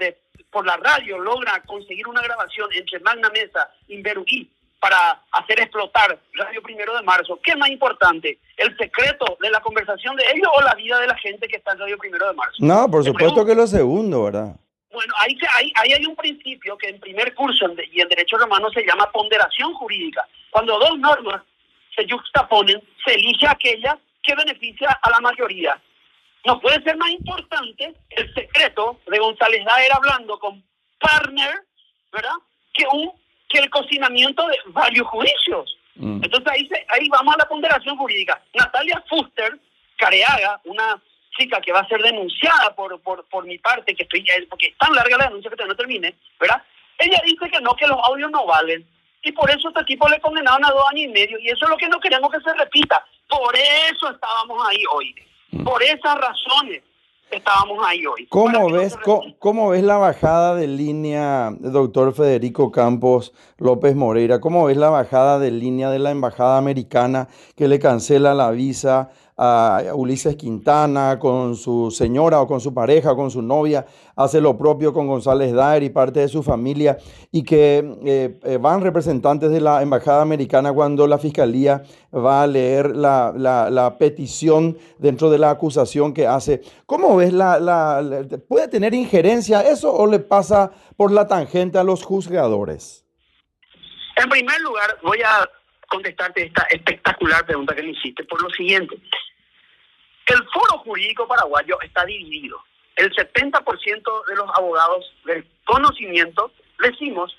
por 0.51 0.65
la 0.65 0.77
radio 0.77 1.17
logra 1.17 1.61
conseguir 1.65 2.07
una 2.07 2.21
grabación 2.21 2.69
entre 2.73 2.99
Magna 2.99 3.29
Mesa 3.29 3.71
y 3.87 4.01
Beruguí 4.01 4.49
para 4.79 5.23
hacer 5.31 5.59
explotar 5.61 6.19
Radio 6.33 6.61
Primero 6.61 6.95
de 6.95 7.01
Marzo, 7.01 7.39
¿qué 7.41 7.51
es 7.51 7.57
más 7.57 7.69
importante? 7.69 8.37
¿El 8.55 8.77
secreto 8.77 9.37
de 9.41 9.49
la 9.49 9.59
conversación 9.61 10.15
de 10.15 10.23
ellos 10.33 10.47
o 10.55 10.61
la 10.61 10.75
vida 10.75 10.99
de 10.99 11.07
la 11.07 11.15
gente 11.17 11.47
que 11.47 11.55
está 11.55 11.71
en 11.71 11.79
Radio 11.79 11.97
Primero 11.97 12.27
de 12.27 12.33
Marzo? 12.33 12.57
No, 12.59 12.89
por 12.91 13.03
supuesto 13.03 13.45
que 13.45 13.55
lo 13.55 13.65
segundo, 13.65 14.25
¿verdad? 14.25 14.55
Bueno, 14.91 15.13
ahí, 15.19 15.35
ahí, 15.55 15.71
ahí, 15.75 15.93
hay 15.93 16.05
un 16.05 16.15
principio 16.15 16.77
que 16.77 16.89
en 16.89 16.99
primer 16.99 17.33
curso 17.33 17.65
y 17.91 17.99
en 17.99 18.07
Derecho 18.07 18.37
Romano 18.37 18.69
se 18.69 18.85
llama 18.85 19.11
ponderación 19.11 19.73
jurídica. 19.73 20.25
Cuando 20.51 20.77
dos 20.77 20.97
normas 20.99 21.41
se 21.95 22.07
juxtaponen, 22.09 22.81
se 23.03 23.15
elige 23.15 23.47
aquella 23.47 23.97
que 24.25 24.35
beneficia 24.35 24.89
a 25.01 25.09
la 25.09 25.19
mayoría. 25.19 25.79
No 26.45 26.59
puede 26.59 26.81
ser 26.83 26.97
más 26.97 27.09
importante 27.09 27.93
el 28.09 28.33
secreto 28.33 28.99
de 29.07 29.19
González 29.19 29.65
Daer 29.65 29.91
hablando 29.93 30.37
con 30.39 30.63
partner, 30.99 31.53
¿verdad? 32.11 32.35
Que 32.73 32.85
un 32.91 33.11
que 33.49 33.59
el 33.59 33.69
cocinamiento 33.69 34.47
de 34.47 34.57
varios 34.67 35.07
juicios. 35.07 35.77
Mm. 35.95 36.23
Entonces 36.23 36.51
ahí, 36.51 36.69
ahí 36.89 37.07
vamos 37.09 37.35
a 37.35 37.37
la 37.37 37.47
ponderación 37.47 37.97
jurídica. 37.97 38.41
Natalia 38.53 39.03
Fuster 39.07 39.59
Careaga, 39.97 40.59
una 40.65 41.01
chica 41.37 41.61
que 41.61 41.71
va 41.71 41.81
a 41.81 41.87
ser 41.87 42.01
denunciada 42.01 42.73
por, 42.75 42.99
por, 43.01 43.25
por 43.27 43.45
mi 43.45 43.57
parte, 43.59 43.95
que 43.95 44.03
estoy 44.03 44.25
porque 44.49 44.67
es 44.67 44.77
tan 44.77 44.93
larga 44.93 45.17
la 45.17 45.25
denuncia 45.25 45.49
que 45.49 45.55
todavía 45.55 45.73
no 45.73 45.77
termine, 45.77 46.15
¿verdad? 46.39 46.63
Ella 46.97 47.21
dice 47.25 47.49
que 47.49 47.61
no, 47.61 47.75
que 47.75 47.87
los 47.87 47.99
audios 48.03 48.31
no 48.31 48.45
valen. 48.45 48.87
Y 49.21 49.31
por 49.31 49.49
eso 49.49 49.69
este 49.69 49.83
tipo 49.85 50.07
le 50.07 50.19
condenaron 50.21 50.63
a 50.63 50.69
dos 50.69 50.85
años 50.91 51.05
y 51.05 51.07
medio. 51.07 51.39
Y 51.39 51.47
eso 51.47 51.65
es 51.65 51.69
lo 51.69 51.77
que 51.77 51.89
no 51.89 51.99
queremos 51.99 52.31
que 52.31 52.39
se 52.41 52.53
repita. 52.53 53.03
Por 53.29 53.55
eso 53.55 54.09
estábamos 54.11 54.67
ahí 54.67 54.83
hoy. 54.93 55.15
Mm. 55.51 55.63
Por 55.63 55.81
esas 55.83 56.15
razones 56.15 56.83
estábamos 57.31 57.79
ahí 57.85 58.05
hoy. 58.05 58.27
¿Cómo 58.27 58.71
ves, 58.71 58.97
cómo, 59.39 59.69
ves 59.69 59.83
la 59.83 59.97
bajada 59.97 60.55
de 60.55 60.67
línea, 60.67 61.51
doctor 61.59 62.13
Federico 62.13 62.71
Campos 62.71 63.33
López 63.57 63.95
Moreira? 63.95 64.39
¿Cómo 64.39 64.65
ves 64.65 64.77
la 64.77 64.89
bajada 64.89 65.39
de 65.39 65.51
línea 65.51 65.89
de 65.89 65.99
la 65.99 66.11
embajada 66.11 66.57
americana 66.57 67.27
que 67.55 67.67
le 67.67 67.79
cancela 67.79 68.33
la 68.33 68.51
visa 68.51 69.11
a 69.37 69.83
Ulises 69.93 70.35
Quintana 70.35 71.19
con 71.19 71.55
su 71.55 71.91
señora 71.91 72.41
o 72.41 72.47
con 72.47 72.61
su 72.61 72.73
pareja 72.73 73.11
o 73.11 73.15
con 73.15 73.29
su 73.29 73.41
novia? 73.41 73.85
Hace 74.15 74.39
lo 74.39 74.57
propio 74.57 74.93
con 74.93 75.07
González 75.07 75.53
Daer 75.53 75.83
y 75.83 75.89
parte 75.89 76.21
de 76.21 76.27
su 76.27 76.41
familia 76.41 76.97
y 77.31 77.43
que 77.43 77.97
eh, 78.05 78.39
eh, 78.43 78.57
van 78.57 78.81
representantes 78.81 79.51
de 79.51 79.59
la 79.59 79.81
embajada 79.81 80.21
americana 80.21 80.71
cuando 80.71 81.05
la 81.07 81.17
fiscalía 81.17 81.83
va 82.13 82.43
a 82.43 82.47
leer 82.47 82.95
la, 82.95 83.95
petición 83.99 84.77
dentro 84.97 85.29
de 85.29 85.37
la 85.37 85.49
acusación 85.49 86.13
que 86.13 86.27
hace. 86.27 86.61
¿Cómo 86.85 87.15
ves 87.17 87.33
la, 87.33 87.59
la, 87.59 88.01
¿Puede 88.47 88.67
tener 88.67 88.93
injerencia 88.93 89.61
eso 89.61 89.93
o 89.93 90.07
le 90.07 90.19
pasa 90.19 90.71
por 90.95 91.11
la 91.11 91.27
tangente 91.27 91.77
a 91.77 91.83
los 91.83 92.03
juzgadores? 92.03 93.05
En 94.15 94.29
primer 94.29 94.61
lugar, 94.61 94.97
voy 95.03 95.19
a 95.21 95.47
contestarte 95.87 96.45
esta 96.45 96.63
espectacular 96.63 97.45
pregunta 97.45 97.75
que 97.75 97.83
me 97.83 97.91
hiciste 97.91 98.23
por 98.23 98.41
lo 98.41 98.49
siguiente. 98.49 98.95
El 100.25 100.43
foro 100.51 100.79
jurídico 100.79 101.27
paraguayo 101.27 101.79
está 101.81 102.05
dividido. 102.05 102.63
El 102.95 103.13
70% 103.13 104.25
de 104.25 104.35
los 104.35 104.49
abogados 104.55 105.13
del 105.25 105.45
conocimiento 105.65 106.51
decimos 106.79 107.35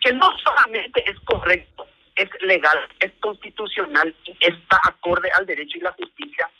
que 0.00 0.12
no 0.12 0.36
solamente 0.38 1.08
es 1.08 1.18
correcto 1.20 1.86
es 2.16 2.30
legal, 2.40 2.78
es 3.00 3.12
constitucional 3.20 4.14
y 4.24 4.36
está 4.40 4.80
acorde 4.84 5.30
al 5.32 5.44
derecho 5.44 5.76
y 5.76 5.82
la 5.82 5.92
justicia 5.92 6.50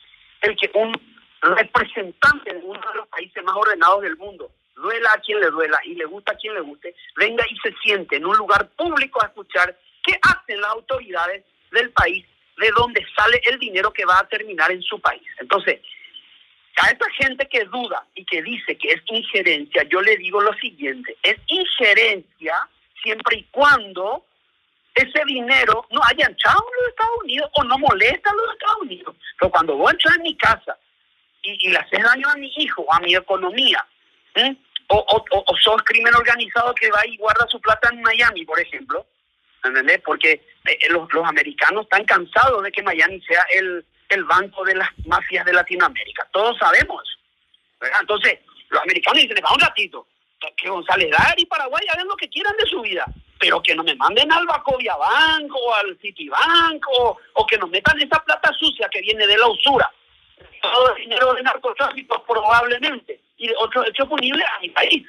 el 0.43 0.57
que 0.57 0.71
un 0.75 0.93
representante 1.41 2.53
de 2.53 2.61
uno 2.61 2.81
de 2.81 2.97
los 2.97 3.09
países 3.09 3.43
más 3.43 3.57
ordenados 3.57 4.03
del 4.03 4.17
mundo, 4.17 4.51
duela 4.75 5.11
a 5.15 5.21
quien 5.21 5.41
le 5.41 5.51
duela 5.51 5.79
y 5.85 5.95
le 5.95 6.05
gusta 6.05 6.33
a 6.33 6.37
quien 6.37 6.55
le 6.55 6.61
guste, 6.61 6.95
venga 7.17 7.45
y 7.49 7.57
se 7.59 7.75
siente 7.83 8.17
en 8.17 8.27
un 8.27 8.37
lugar 8.37 8.69
público 8.77 9.23
a 9.23 9.27
escuchar 9.27 9.77
qué 10.07 10.19
hacen 10.23 10.61
las 10.61 10.71
autoridades 10.71 11.45
del 11.73 11.91
país 11.91 12.25
de 12.57 12.71
donde 12.77 13.07
sale 13.17 13.41
el 13.51 13.59
dinero 13.59 13.93
que 13.93 14.07
va 14.07 14.19
a 14.19 14.29
terminar 14.29 14.71
en 14.71 14.83
su 14.83 14.99
país. 15.01 15.27
Entonces, 15.39 15.81
a 16.77 16.89
esta 16.89 17.07
gente 17.19 17.49
que 17.49 17.65
duda 17.65 18.07
y 18.15 18.25
que 18.25 18.43
dice 18.43 18.77
que 18.77 18.93
es 18.93 19.03
injerencia, 19.07 19.83
yo 19.91 20.01
le 20.01 20.17
digo 20.17 20.41
lo 20.41 20.55
siguiente, 20.55 21.17
es 21.23 21.37
injerencia 21.49 22.69
siempre 23.03 23.39
y 23.39 23.45
cuando 23.45 24.25
ese 24.95 25.23
dinero 25.27 25.87
no 25.91 26.01
haya 26.05 26.27
entrado 26.27 26.59
en 26.59 26.83
los 26.83 26.89
Estados 26.89 27.17
Unidos 27.23 27.51
o 27.55 27.65
no 27.65 27.79
molesta 27.79 28.31
a 28.31 28.35
los 28.35 28.53
Estados 28.53 28.83
Unidos. 28.83 29.17
Pero 29.39 29.51
cuando 29.51 29.77
vos 29.77 29.93
entras 29.93 30.17
en 30.17 30.23
mi 30.23 30.37
casa 30.37 30.79
y, 31.43 31.69
le 31.69 31.79
haces 31.79 32.03
daño 32.03 32.29
a 32.29 32.37
mi 32.37 32.51
hijo, 32.57 32.87
a 32.93 33.01
mi 33.01 33.15
economía, 33.15 33.87
o, 34.89 35.25
o, 35.31 35.57
sos 35.59 35.83
crimen 35.85 36.15
organizado 36.15 36.75
que 36.75 36.91
va 36.91 37.07
y 37.07 37.17
guarda 37.17 37.47
su 37.49 37.61
plata 37.61 37.91
en 37.93 38.01
Miami, 38.03 38.45
por 38.45 38.61
ejemplo, 38.61 39.07
Porque 40.05 40.33
eh, 40.33 40.43
eh, 40.65 40.89
los, 40.91 41.13
los, 41.13 41.25
americanos 41.27 41.85
están 41.85 42.05
cansados 42.05 42.63
de 42.63 42.73
que 42.73 42.83
Miami 42.83 43.21
sea 43.23 43.45
el, 43.55 43.85
el 44.09 44.25
banco 44.25 44.65
de 44.65 44.75
las 44.75 44.89
mafias 45.07 45.45
de 45.45 45.53
Latinoamérica. 45.53 46.29
Todos 46.33 46.57
sabemos. 46.59 47.03
Entonces, 48.01 48.39
los 48.71 48.83
americanos 48.83 49.23
dicen, 49.23 49.45
va 49.45 49.53
un 49.53 49.61
ratito, 49.61 50.07
que 50.57 50.69
González 50.69 51.11
Dar 51.11 51.35
y 51.39 51.47
Paraguay 51.47 51.85
hagan 51.93 52.09
lo 52.09 52.17
que 52.17 52.29
quieran 52.29 52.55
de 52.57 52.67
su 52.67 52.81
vida 52.81 53.07
pero 53.39 53.63
que 53.63 53.75
no 53.75 53.85
me 53.85 53.95
manden 53.95 54.33
al 54.33 54.47
Bacovia 54.47 54.97
Banco 54.97 55.59
o 55.59 55.75
al 55.75 55.97
Citibank 56.01 56.85
o, 56.99 57.19
o 57.35 57.47
que 57.47 57.59
nos 57.59 57.71
metan 57.71 58.01
esa 58.01 58.23
plata 58.25 58.53
sucia 58.59 58.89
que 58.91 59.01
viene 59.01 59.27
de 59.27 59.37
la 59.37 59.47
usura, 59.47 59.91
todo 60.63 60.95
el 60.95 61.03
dinero 61.03 61.35
de 61.35 61.43
narcotráfico 61.43 62.25
probablemente, 62.27 63.21
y 63.37 63.49
de 63.49 63.55
otros 63.59 63.87
hechos 63.89 64.09
punibles 64.09 64.45
a 64.57 64.61
mi 64.61 64.71
país. 64.71 65.07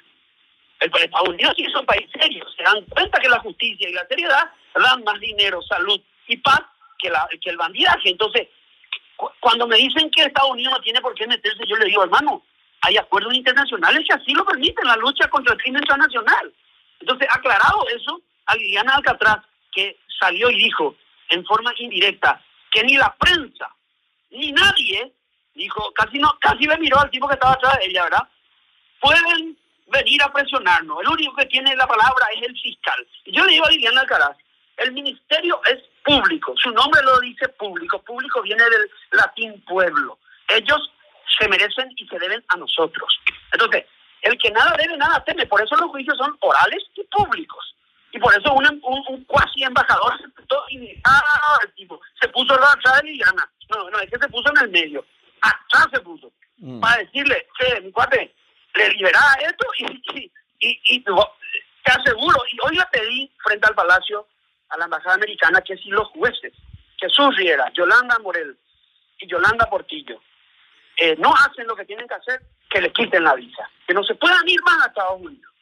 El, 0.79 0.91
Estados 0.93 1.29
Unidos 1.29 1.53
sí 1.57 1.63
es 1.65 1.75
un 1.75 1.86
país 1.86 2.07
serio, 2.19 2.46
se 2.55 2.63
dan 2.63 2.84
cuenta 2.86 3.19
que 3.19 3.29
la 3.29 3.39
justicia 3.39 3.89
y 3.89 3.93
la 3.93 4.05
seriedad 4.07 4.51
dan 4.75 5.03
más 5.03 5.19
dinero, 5.19 5.62
salud 5.63 6.00
y 6.27 6.38
paz 6.38 6.62
que, 7.00 7.10
la, 7.10 7.27
que 7.41 7.50
el 7.50 7.57
bandidaje. 7.57 8.10
Entonces, 8.10 8.48
cuando 9.39 9.67
me 9.67 9.77
dicen 9.77 10.10
que 10.12 10.24
Estados 10.24 10.51
Unidos 10.51 10.74
no 10.74 10.81
tiene 10.81 11.01
por 11.01 11.15
qué 11.15 11.25
meterse, 11.25 11.63
yo 11.67 11.75
le 11.77 11.86
digo, 11.86 12.03
hermano, 12.03 12.43
hay 12.81 12.98
acuerdos 12.98 13.34
internacionales 13.34 14.05
que 14.07 14.13
así 14.13 14.34
lo 14.34 14.46
permiten, 14.46 14.88
la 14.88 14.96
lucha 14.98 15.27
contra 15.29 15.53
el 15.53 15.60
crimen 15.60 15.81
internacional. 15.84 16.53
Entonces, 17.00 17.27
aclarado 17.31 17.88
eso, 17.89 18.22
a 18.46 18.55
Liliana 18.55 18.96
Alcatraz, 18.96 19.39
que 19.72 19.98
salió 20.19 20.50
y 20.50 20.55
dijo 20.55 20.96
en 21.29 21.43
forma 21.46 21.74
indirecta 21.77 22.41
que 22.72 22.84
ni 22.84 22.96
la 22.98 23.15
prensa 23.15 23.69
ni 24.31 24.51
nadie 24.51 25.13
dijo, 25.53 25.91
casi 25.93 26.19
no, 26.19 26.38
casi 26.39 26.67
me 26.67 26.77
miró 26.77 27.00
al 27.00 27.10
tipo 27.10 27.27
que 27.27 27.34
estaba 27.34 27.53
atrás 27.53 27.77
de 27.79 27.86
ella, 27.88 28.03
¿verdad? 28.03 28.29
Pueden 29.00 29.57
venir 29.88 30.22
a 30.24 30.32
presionarnos. 30.32 31.01
El 31.01 31.10
único 31.10 31.36
que 31.36 31.46
tiene 31.46 31.75
la 31.75 31.88
palabra 31.88 32.27
es 32.36 32.48
el 32.48 32.60
fiscal. 32.60 33.08
Yo 33.25 33.46
le 33.46 33.53
digo 33.53 33.65
a 33.65 33.70
Liliana 33.70 34.01
Alcaraz, 34.01 34.38
el 34.77 34.91
ministerio 34.91 35.60
es 35.65 35.79
público, 36.03 36.53
su 36.58 36.70
nombre 36.72 37.01
lo 37.03 37.20
dice 37.20 37.50
público, 37.50 38.01
público 38.03 38.41
viene 38.41 38.63
del 38.63 38.89
latín 39.12 39.62
pueblo. 39.67 40.20
Ellos 40.50 40.91
se 41.39 41.48
merecen 41.50 41.89
y 41.96 42.08
se 42.08 42.20
deben 42.20 42.44
a 42.50 42.58
nosotros. 42.58 43.20
Entonces, 43.51 43.86
el 44.22 44.38
que 44.38 44.51
nada 44.51 44.75
debe, 44.77 44.98
nada 44.98 45.24
teme. 45.24 45.46
Por 45.46 45.62
eso 45.62 45.75
los 45.75 45.89
juicios 45.89 46.17
son 46.17 46.36
orales 46.41 46.84
y 46.96 47.03
públicos. 47.03 47.75
Y 48.12 48.20
por 48.20 48.34
eso 48.34 48.53
un, 48.53 48.65
un, 48.84 49.24
cuasi 49.25 49.63
embajador 49.63 50.17
se 50.20 50.29
puso, 50.29 50.63
y, 50.70 51.00
ah, 51.03 51.60
tipo, 51.75 52.00
se 52.20 52.27
puso 52.29 52.53
atrás 52.53 53.01
de 53.01 53.10
Liliana. 53.10 53.50
No, 53.70 53.89
no, 53.89 54.00
es 54.00 54.10
que 54.10 54.17
se 54.17 54.29
puso 54.29 54.50
en 54.51 54.63
el 54.63 54.70
medio. 54.70 55.06
Atrás 55.41 55.88
se 55.91 56.00
puso. 56.00 56.32
Mm. 56.58 56.79
Para 56.79 56.98
decirle, 56.98 57.48
che, 57.60 57.82
mi 57.82 57.91
cuate, 57.91 58.34
le 58.77 58.89
liberaba 58.89 59.34
esto 59.41 59.67
y, 59.79 60.31
y, 60.60 60.81
y, 60.89 61.03
te 61.03 61.91
aseguro, 61.91 62.41
y 62.51 62.57
hoy 62.63 62.75
le 62.75 62.86
pedí 62.91 63.31
frente 63.43 63.67
al 63.67 63.75
Palacio 63.75 64.27
a 64.69 64.77
la 64.77 64.86
Embajada 64.86 65.15
Americana 65.15 65.62
que 65.62 65.77
si 65.77 65.89
los 65.89 66.07
jueces, 66.10 66.53
Jesús 66.98 67.36
Riera, 67.38 67.72
Yolanda 67.74 68.19
Morel 68.19 68.57
y 69.19 69.27
Yolanda 69.27 69.69
Portillo, 69.69 70.22
eh, 70.98 71.15
no 71.17 71.34
hacen 71.34 71.67
lo 71.67 71.75
que 71.75 71.86
tienen 71.86 72.07
que 72.07 72.15
hacer, 72.15 72.41
que 72.69 72.81
le 72.81 72.91
quiten 72.91 73.24
la 73.24 73.36
visa, 73.36 73.69
que 73.88 73.93
no 73.93 74.03
se 74.03 74.15
puedan 74.15 74.48
ir 74.48 74.62
más 74.63 74.84
a 74.84 74.88
Estados 74.88 75.22
Unidos. 75.22 75.53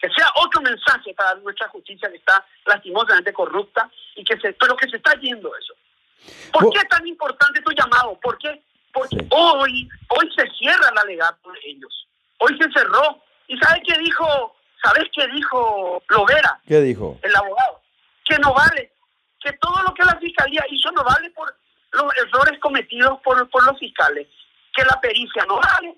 Que 0.00 0.10
sea 0.10 0.26
otro 0.36 0.60
mensaje 0.60 1.14
para 1.14 1.34
nuestra 1.36 1.68
justicia 1.68 2.10
que 2.10 2.16
está 2.16 2.44
lastimosamente 2.66 3.32
corrupta 3.32 3.88
y 4.16 4.24
que 4.24 4.38
se, 4.38 4.52
pero 4.52 4.76
que 4.76 4.88
se 4.90 4.96
está 4.96 5.14
yendo 5.18 5.50
eso. 5.56 5.72
¿Por 6.52 6.70
qué 6.70 6.78
es 6.78 6.88
tan 6.88 7.06
importante 7.06 7.62
tu 7.62 7.70
llamado? 7.72 8.18
¿Por 8.20 8.36
qué? 8.38 8.62
Porque 8.92 9.16
hoy, 9.30 9.88
hoy 10.08 10.32
se 10.36 10.46
cierra 10.50 10.90
el 10.90 10.98
alegato 10.98 11.50
de 11.52 11.60
ellos. 11.64 12.06
Hoy 12.44 12.58
se 12.58 12.70
cerró. 12.72 13.22
¿Y 13.48 13.56
sabes 13.58 13.82
qué 13.86 13.98
dijo? 13.98 14.56
¿Sabes 14.82 15.04
qué 15.14 15.26
dijo 15.28 16.02
Lovera? 16.08 16.60
¿Qué 16.66 16.80
dijo? 16.80 17.18
El 17.22 17.34
abogado. 17.36 17.80
Que 18.24 18.38
no 18.38 18.52
vale. 18.52 18.92
Que 19.40 19.52
todo 19.54 19.82
lo 19.82 19.94
que 19.94 20.04
la 20.04 20.16
fiscalía 20.18 20.64
hizo 20.70 20.90
no 20.92 21.04
vale 21.04 21.30
por 21.30 21.54
los 21.92 22.12
errores 22.16 22.58
cometidos 22.60 23.20
por, 23.22 23.48
por 23.50 23.64
los 23.66 23.78
fiscales 23.78 24.26
que 24.74 24.84
la 24.84 25.00
pericia 25.00 25.44
no 25.46 25.60
vale, 25.60 25.96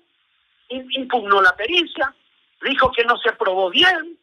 impugnó 0.69 1.41
la 1.41 1.55
pericia, 1.55 2.13
dijo 2.61 2.91
que 2.91 3.03
no 3.03 3.17
se 3.17 3.31
probó 3.33 3.69
bien, 3.69 4.17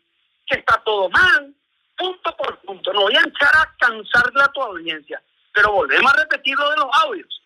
que 0.46 0.58
está 0.58 0.80
todo 0.84 1.08
mal, 1.10 1.54
punto 1.96 2.36
por 2.36 2.58
punto. 2.60 2.92
No 2.92 3.02
voy 3.02 3.16
a 3.16 3.20
entrar 3.20 3.52
a 3.56 3.74
cansarle 3.78 4.42
a 4.42 4.48
tu 4.48 4.62
audiencia, 4.62 5.22
pero 5.52 5.72
volvemos 5.72 6.12
a 6.12 6.16
repetir 6.16 6.56
lo 6.56 6.70
de 6.70 6.76
los 6.76 6.88
audios. 7.02 7.42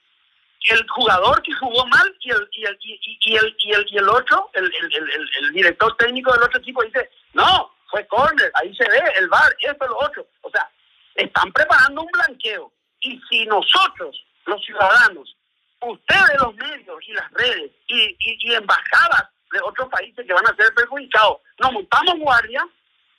El 0.70 0.86
jugador 0.88 1.40
que 1.42 1.52
jugó 1.54 1.86
mal 1.86 2.16
y 2.20 2.30
el, 2.30 2.48
y 2.52 2.64
el, 2.64 2.78
y, 2.80 3.36
el, 3.36 3.56
y 3.58 3.72
el, 3.72 3.86
y 3.90 3.96
el 3.98 4.08
otro, 4.08 4.50
el, 4.54 4.64
el, 4.64 5.30
el, 5.40 5.52
director 5.52 5.96
técnico 5.96 6.32
del 6.32 6.42
otro 6.42 6.58
equipo 6.58 6.82
dice, 6.82 7.10
no, 7.32 7.72
fue 7.90 8.06
corner, 8.06 8.50
ahí 8.54 8.74
se 8.74 8.88
ve, 8.88 9.02
el 9.18 9.28
bar, 9.28 9.54
esto, 9.60 9.86
lo 9.86 9.98
otro. 9.98 10.26
O 10.42 10.50
sea, 10.50 10.68
están 11.14 11.52
preparando 11.52 12.02
un 12.02 12.10
blanqueo. 12.12 12.72
Y 13.00 13.20
si 13.30 13.46
nosotros, 13.46 14.24
los 14.46 14.64
ciudadanos, 14.64 15.36
ustedes 15.80 16.40
los 16.40 16.54
medios 16.54 16.98
y 17.06 17.12
las 17.12 17.30
redes 17.32 17.70
y, 17.86 18.16
y, 18.18 18.54
embajadas 18.54 19.28
de 19.52 19.60
otros 19.60 19.88
países 19.88 20.26
que 20.26 20.32
van 20.32 20.46
a 20.46 20.56
ser 20.56 20.74
perjudicados, 20.74 21.38
nos 21.58 21.72
montamos 21.72 22.18
guardia, 22.18 22.66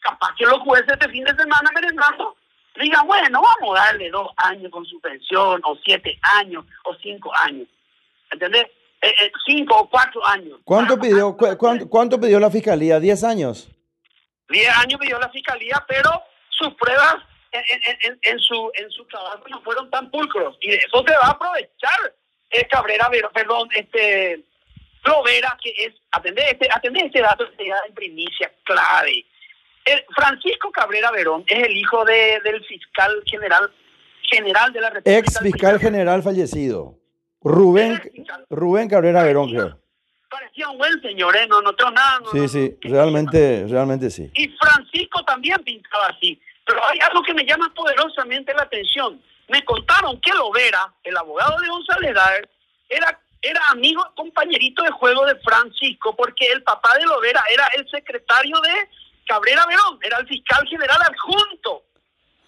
capaz 0.01 0.36
que 0.38 0.46
los 0.46 0.60
jueces 0.60 0.91
este 0.91 1.10
fin 1.10 1.24
de 1.24 1.36
semana 1.36 1.69
merendando 1.74 2.36
digan, 2.76 3.08
bueno, 3.08 3.42
vamos 3.42 3.80
a 3.80 3.86
darle 3.86 4.10
dos 4.10 4.30
años 4.38 4.72
con 4.72 4.86
suspensión, 4.86 5.62
o 5.66 5.78
siete 5.84 6.20
años, 6.38 6.66
o 6.86 6.96
cinco 6.96 7.32
años. 7.44 7.68
¿Entendés? 8.32 8.66
Eh, 9.02 9.16
eh, 9.22 9.32
cinco 9.46 9.78
o 9.78 9.90
cuatro 9.90 10.26
años. 10.26 10.60
¿Cuánto 10.64 11.00
pidió, 11.00 11.36
cuánto, 11.90 12.20
pidió 12.20 12.40
la 12.40 12.52
fiscalía? 12.52 13.00
¿Diez 13.00 13.24
años? 13.24 13.70
Diez 14.50 14.70
años 14.78 15.00
pidió 15.00 15.20
la 15.20 15.30
fiscalía, 15.30 15.84
pero 15.88 16.12
sus 16.50 16.74
pruebas 16.76 17.16
en, 17.52 18.20
en, 18.22 18.40
su, 18.40 18.72
en 18.76 18.90
su 18.92 19.06
trabajo 19.06 19.44
no 19.50 19.62
fueron 19.62 19.90
tan 19.90 20.12
pulcros. 20.12 20.58
Y 20.62 20.72
de 20.72 20.78
eso 20.78 21.04
se 21.06 21.14
va 21.14 21.28
a 21.28 21.32
aprovechar 21.32 22.14
es 22.50 22.68
Cabrera, 22.68 23.10
perdón, 23.34 23.70
este 23.74 24.44
Lovera, 25.04 25.58
que 25.62 25.70
es, 25.78 25.94
atender 26.12 26.46
este, 26.52 26.68
atender 26.72 27.06
este 27.06 27.22
dato 27.22 27.46
en 27.58 27.94
primicia 27.94 28.52
clave. 28.64 29.26
Francisco 30.15 30.72
Cabrera 30.72 31.12
Verón 31.12 31.43
es 31.48 31.63
el 31.63 31.77
hijo 31.77 32.03
de, 32.05 32.39
del 32.43 32.63
fiscal 32.65 33.24
general 33.25 33.72
general 34.29 34.72
de 34.72 34.81
la 34.81 34.89
República. 34.89 35.19
Ex 35.19 35.39
fiscal 35.39 35.79
general 35.79 36.24
fallecido. 36.24 36.96
Rubén, 37.41 38.01
Rubén 38.50 38.89
Cabrera 38.89 39.24
Verón, 39.24 39.50
creo. 39.50 39.79
Parecía 40.29 40.69
un 40.69 40.77
buen 40.77 41.01
señor, 41.01 41.36
¿eh? 41.36 41.48
No 41.48 41.62
notó 41.62 41.89
nada. 41.89 42.19
sí, 42.31 42.48
sí, 42.48 42.77
realmente, 42.81 43.65
realmente 43.67 44.10
sí. 44.12 44.29
Y 44.36 44.48
Francisco 44.50 45.24
también 45.24 45.58
pintaba 45.63 46.08
así. 46.08 46.39
Pero 46.65 46.86
hay 46.86 47.00
algo 47.00 47.24
que 47.24 47.34
me 47.34 47.46
llama 47.46 47.74
poderosamente 47.74 48.53
la 48.53 48.63
atención. 48.63 49.19
Me 49.48 49.63
contaron 49.65 50.19
que 50.22 50.31
Lovera, 50.34 50.93
el 51.03 51.17
abogado 51.17 51.60
de 51.60 51.67
González 51.67 52.13
Daer, 52.13 52.48
era, 52.89 53.19
era 53.41 53.60
amigo, 53.69 54.03
compañerito 54.15 54.84
de 54.84 54.91
juego 54.91 55.25
de 55.25 55.36
Francisco, 55.38 56.15
porque 56.15 56.46
el 56.51 56.62
papá 56.62 56.96
de 57.00 57.05
Lovera 57.05 57.43
era 57.51 57.67
el 57.75 57.89
secretario 57.89 58.60
de 58.62 58.88
Cabrera 59.30 59.64
Verón, 59.68 60.00
era 60.02 60.18
el 60.18 60.28
fiscal 60.28 60.68
general 60.68 60.98
adjunto. 61.08 61.84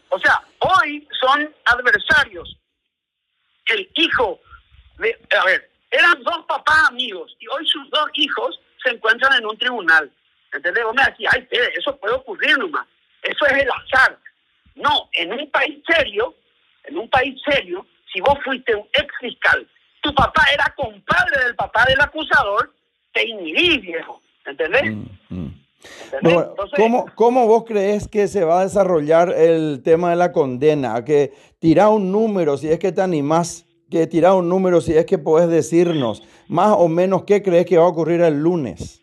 O 0.09 0.19
sea, 0.19 0.41
hoy 0.57 1.07
son 1.21 1.53
adversarios. 1.65 2.57
El 3.67 3.87
hijo 3.93 4.41
de, 4.97 5.15
a 5.39 5.45
ver, 5.45 5.69
eran 5.91 6.23
dos 6.23 6.43
papás 6.47 6.89
amigos 6.89 7.35
y 7.39 7.47
hoy 7.47 7.67
sus 7.67 7.87
dos 7.91 8.09
hijos 8.15 8.59
se 8.83 8.89
encuentran 8.89 9.37
en 9.37 9.45
un 9.45 9.57
tribunal. 9.59 10.11
¿Entendés? 10.51 10.83
Vos 10.83 10.95
me 10.95 11.05
decís, 11.05 11.27
ay, 11.31 11.47
eso 11.77 11.95
puede 11.97 12.15
ocurrir 12.15 12.57
nomás. 12.57 12.87
Eso 13.21 13.45
es 13.45 13.61
el 13.61 13.69
azar. 13.69 14.17
No, 14.73 15.07
en 15.13 15.33
un 15.33 15.51
país 15.51 15.83
serio, 15.85 16.35
en 16.85 16.97
un 16.97 17.07
país 17.11 17.39
serio, 17.45 17.85
si 18.11 18.19
vos 18.21 18.39
fuiste 18.43 18.75
un 18.75 18.87
ex 18.93 19.07
fiscal, 19.19 19.67
tu 20.01 20.13
papá 20.15 20.43
era 20.51 20.73
compadre 20.75 21.45
del 21.45 21.55
papá 21.55 21.85
del 21.85 22.01
acusador, 22.01 22.73
te 23.13 23.23
inhibís, 23.27 23.81
viejo. 23.81 24.19
¿Entendés? 24.45 24.95
Mm, 24.95 25.05
mm. 25.29 25.60
¿Cómo, 26.75 27.05
¿cómo, 27.15 27.47
vos 27.47 27.63
crees 27.65 28.07
que 28.07 28.27
se 28.27 28.43
va 28.43 28.61
a 28.61 28.63
desarrollar 28.63 29.33
el 29.35 29.81
tema 29.83 30.09
de 30.11 30.15
la 30.15 30.31
condena? 30.31 31.03
Que 31.03 31.33
tira 31.59 31.89
un 31.89 32.11
número, 32.11 32.57
si 32.57 32.69
es 32.69 32.79
que 32.79 32.91
te 32.91 33.01
animás, 33.01 33.65
que 33.89 34.07
tira 34.07 34.33
un 34.33 34.49
número, 34.49 34.81
si 34.81 34.93
es 34.93 35.05
que 35.05 35.17
podés 35.17 35.49
decirnos 35.49 36.23
más 36.47 36.73
o 36.77 36.87
menos 36.87 37.23
qué 37.23 37.41
crees 37.41 37.65
que 37.65 37.77
va 37.77 37.85
a 37.85 37.89
ocurrir 37.89 38.21
el 38.21 38.41
lunes. 38.41 39.01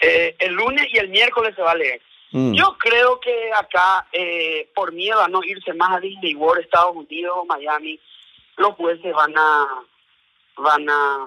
Eh, 0.00 0.34
el 0.38 0.52
lunes 0.52 0.86
y 0.92 0.98
el 0.98 1.08
miércoles 1.08 1.54
se 1.54 1.62
va 1.62 1.72
a 1.72 1.76
leer. 1.76 2.00
Mm. 2.32 2.52
Yo 2.52 2.76
creo 2.78 3.20
que 3.20 3.50
acá, 3.56 4.06
eh, 4.12 4.68
por 4.74 4.92
miedo 4.92 5.20
a 5.20 5.28
no 5.28 5.42
irse 5.44 5.72
más 5.72 5.96
a 5.96 6.00
Disney 6.00 6.34
World, 6.34 6.64
Estados 6.64 6.96
Unidos, 6.96 7.46
Miami, 7.46 7.98
los 8.56 8.74
jueces 8.74 9.14
van 9.14 9.32
a, 9.36 9.66
van 10.56 10.88
a, 10.90 11.26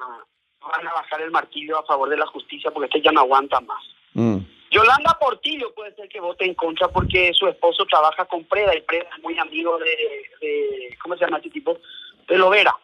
van 0.62 0.88
a 0.88 0.94
bajar 0.94 1.22
el 1.22 1.32
martillo 1.32 1.80
a 1.80 1.86
favor 1.86 2.10
de 2.10 2.18
la 2.18 2.28
justicia 2.28 2.72
porque 2.72 2.88
este 2.88 3.02
ya 3.02 3.12
no 3.12 3.22
aguanta 3.22 3.60
más. 3.62 3.84
Mm. 4.18 4.38
Yolanda 4.72 5.16
Portillo 5.20 5.72
puede 5.76 5.94
ser 5.96 6.10
que 6.10 6.20
vote 6.20 6.44
en 6.44 6.56
contra 6.56 6.88
porque 6.88 7.32
su 7.34 7.48
esposo 7.48 7.86
trabaja 7.86 8.26
con 8.26 8.44
Preda 8.46 8.76
y 8.76 8.82
Preda 8.82 9.08
es 9.16 9.24
muy 9.24 9.38
amigo 9.38 9.78
de, 9.78 10.98
¿cómo 11.02 11.16
se 11.16 11.24
llama 11.24 11.38
este 11.38 11.52
tipo? 11.52 11.78
De 12.28 12.38
Lovera. 12.38 12.76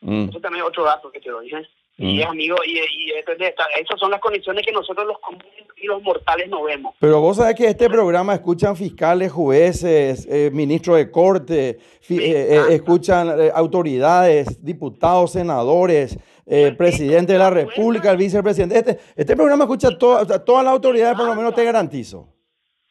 Mm. 0.00 0.30
Eso 0.30 0.40
también 0.40 0.64
es 0.64 0.68
otro 0.68 0.84
dato 0.84 1.10
que 1.12 1.20
te 1.20 1.30
lo 1.30 1.40
dije. 1.40 1.66
Y 2.02 2.24
mm. 2.24 2.28
amigo, 2.28 2.56
y, 2.64 2.78
y, 2.78 3.12
esas 3.12 4.00
son 4.00 4.10
las 4.10 4.20
condiciones 4.20 4.64
que 4.64 4.72
nosotros 4.72 5.06
los 5.06 5.18
comunes 5.18 5.46
y 5.76 5.86
los 5.86 6.02
mortales 6.02 6.48
no 6.48 6.62
vemos. 6.62 6.94
Pero 6.98 7.20
vos 7.20 7.36
sabés 7.36 7.54
que 7.54 7.66
este 7.66 7.90
programa 7.90 8.32
escuchan 8.32 8.74
fiscales, 8.74 9.30
jueces, 9.30 10.26
eh, 10.26 10.50
ministros 10.50 10.96
de 10.96 11.10
corte, 11.10 11.68
eh, 11.68 11.78
eh, 12.08 12.62
escuchan 12.70 13.28
autoridades, 13.54 14.64
diputados, 14.64 15.32
senadores, 15.32 16.18
presidente 16.78 17.34
de 17.34 17.38
la 17.38 17.50
República, 17.50 18.10
el 18.10 18.16
vicepresidente. 18.16 18.78
Este, 18.78 18.98
este 19.14 19.36
programa 19.36 19.64
escucha 19.64 19.90
todas 19.98 20.26
las 20.64 20.72
autoridades, 20.72 21.18
por 21.18 21.26
lo 21.26 21.34
menos 21.34 21.54
te 21.54 21.64
garantizo. 21.64 22.26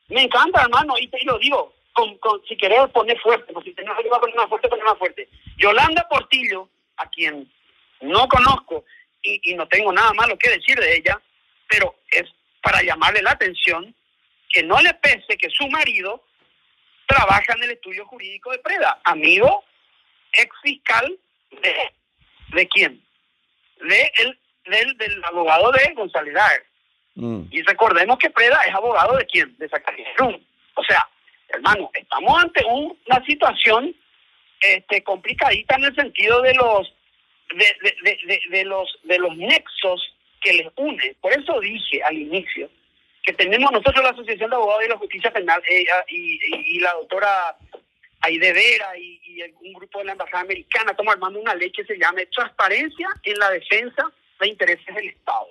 Me 0.09 0.21
encanta, 0.21 0.61
hermano, 0.61 0.93
y 0.99 1.07
te 1.07 1.17
lo 1.25 1.39
digo, 1.39 1.73
con, 1.93 2.41
si 2.47 2.55
querés 2.55 2.87
poner 2.93 3.19
fuerte, 3.19 3.51
pues 3.53 3.65
si 3.65 3.73
tenés 3.73 3.91
que 3.97 4.07
poner 4.07 4.35
más 4.35 4.49
fuerte, 4.49 4.69
poner 4.69 4.85
más 4.85 4.99
fuerte. 4.99 5.27
Yolanda 5.57 6.07
Portillo, 6.07 6.69
a 6.97 7.09
quien 7.09 7.51
no 8.01 8.27
conozco 8.27 8.85
y, 9.21 9.51
y 9.51 9.55
no 9.55 9.67
tengo 9.67 9.91
nada 9.91 10.13
malo 10.13 10.37
que 10.37 10.49
decir 10.49 10.79
de 10.79 10.97
ella, 10.97 11.19
pero 11.67 11.95
es 12.11 12.25
para 12.61 12.81
llamarle 12.81 13.21
la 13.21 13.31
atención 13.31 13.93
que 14.49 14.63
no 14.63 14.79
le 14.81 14.93
pese 14.95 15.37
que 15.37 15.49
su 15.49 15.67
marido 15.67 16.23
trabaja 17.05 17.53
en 17.55 17.63
el 17.63 17.71
estudio 17.71 18.05
jurídico 18.05 18.51
de 18.51 18.59
Preda, 18.59 18.99
amigo 19.03 19.63
ex 20.33 20.49
fiscal 20.61 21.17
de, 21.61 21.75
¿de 22.53 22.67
quién? 22.67 23.01
de 23.81 24.11
el, 24.19 24.97
del, 24.97 25.23
abogado 25.23 25.71
de 25.71 25.93
González 25.93 26.35
mm. 27.15 27.43
Y 27.51 27.61
recordemos 27.63 28.17
que 28.17 28.29
Preda 28.29 28.61
es 28.67 28.73
abogado 28.73 29.17
de 29.17 29.25
quién? 29.25 29.55
De 29.57 29.69
Zacarías 29.69 30.09
O 30.75 30.83
sea, 30.83 31.07
hermano, 31.49 31.89
estamos 31.93 32.43
ante 32.43 32.63
una 32.65 33.25
situación 33.25 33.95
este, 34.61 35.03
complicadita 35.03 35.75
en 35.75 35.85
el 35.85 35.95
sentido 35.95 36.41
de 36.41 36.53
los 36.55 36.93
de, 37.55 38.39
de, 38.49 38.65
los 38.65 38.99
de 39.03 39.17
los 39.17 39.35
nexos 39.37 40.15
que 40.41 40.53
les 40.53 40.67
une. 40.75 41.15
Por 41.21 41.31
eso 41.33 41.59
dije 41.59 42.01
al 42.03 42.17
inicio 42.17 42.69
que 43.23 43.33
tenemos 43.33 43.71
nosotros 43.71 44.03
la 44.03 44.11
Asociación 44.11 44.49
de 44.49 44.55
Abogados 44.55 44.83
de 44.83 44.89
la 44.89 44.97
Justicia 44.97 45.31
Penal 45.31 45.61
eh, 45.69 45.85
y, 46.07 46.75
y, 46.75 46.79
la 46.79 46.93
doctora 46.93 47.57
Aide 48.21 48.53
Vera 48.53 48.97
y, 48.97 49.19
y, 49.23 49.41
un 49.61 49.73
grupo 49.73 49.99
de 49.99 50.05
la 50.05 50.11
Embajada 50.13 50.41
Americana 50.41 50.91
estamos 50.91 51.13
armando 51.13 51.39
una 51.39 51.55
ley 51.55 51.71
que 51.71 51.83
se 51.83 51.97
llame 51.97 52.25
Transparencia 52.27 53.07
en 53.23 53.39
la 53.39 53.51
Defensa 53.51 54.03
de 54.39 54.47
Intereses 54.47 54.95
del 54.95 55.09
Estado. 55.09 55.47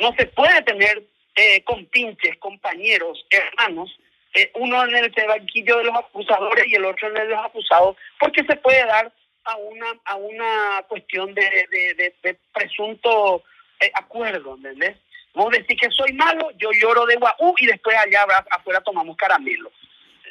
No 0.00 0.14
se 0.16 0.26
puede 0.26 0.62
tener 0.62 1.02
eh, 1.34 1.62
compinches, 1.64 2.36
compañeros, 2.38 3.24
hermanos, 3.30 3.90
eh, 4.34 4.50
uno 4.54 4.84
en 4.84 4.96
el 4.96 5.12
banquillo 5.26 5.78
de 5.78 5.84
los 5.84 5.96
acusadores 5.96 6.66
y 6.66 6.74
el 6.74 6.84
otro 6.84 7.08
en 7.08 7.16
el 7.16 7.28
de 7.28 7.34
los 7.34 7.44
acusados, 7.44 7.96
porque 8.20 8.44
se 8.44 8.56
puede 8.56 8.84
dar 8.86 9.12
a 9.44 9.56
una 9.56 9.86
a 10.04 10.16
una 10.16 10.82
cuestión 10.88 11.34
de, 11.34 11.42
de, 11.70 12.38
presunto 12.52 13.42
eh, 13.80 13.90
acuerdo, 13.94 14.56
¿entendés? 14.56 14.96
Vos 15.34 15.50
decís 15.50 15.78
que 15.80 15.90
soy 15.90 16.12
malo, 16.12 16.50
yo 16.58 16.70
lloro 16.72 17.06
de 17.06 17.16
guau 17.16 17.54
y 17.58 17.66
después 17.66 17.96
allá 17.96 18.26
afuera 18.50 18.80
tomamos 18.80 19.16
caramelo. 19.16 19.70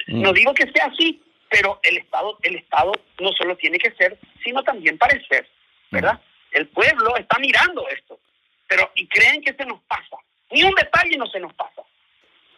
Mm. 0.07 0.21
No 0.21 0.33
digo 0.33 0.53
que 0.53 0.69
sea 0.71 0.85
así, 0.85 1.21
pero 1.49 1.79
el 1.83 1.97
Estado, 1.97 2.37
el 2.43 2.55
Estado 2.55 2.91
no 3.19 3.31
solo 3.33 3.55
tiene 3.55 3.79
que 3.79 3.91
ser, 3.91 4.17
sino 4.43 4.63
también 4.63 4.97
parecer, 4.97 5.47
¿verdad? 5.91 6.19
El 6.51 6.67
pueblo 6.67 7.15
está 7.15 7.39
mirando 7.39 7.87
esto, 7.89 8.19
pero 8.67 8.91
y 8.95 9.07
creen 9.07 9.41
que 9.41 9.53
se 9.53 9.65
nos 9.65 9.81
pasa. 9.83 10.17
Ni 10.51 10.63
un 10.63 10.73
detalle 10.75 11.17
no 11.17 11.27
se 11.27 11.39
nos 11.39 11.53
pasa. 11.53 11.81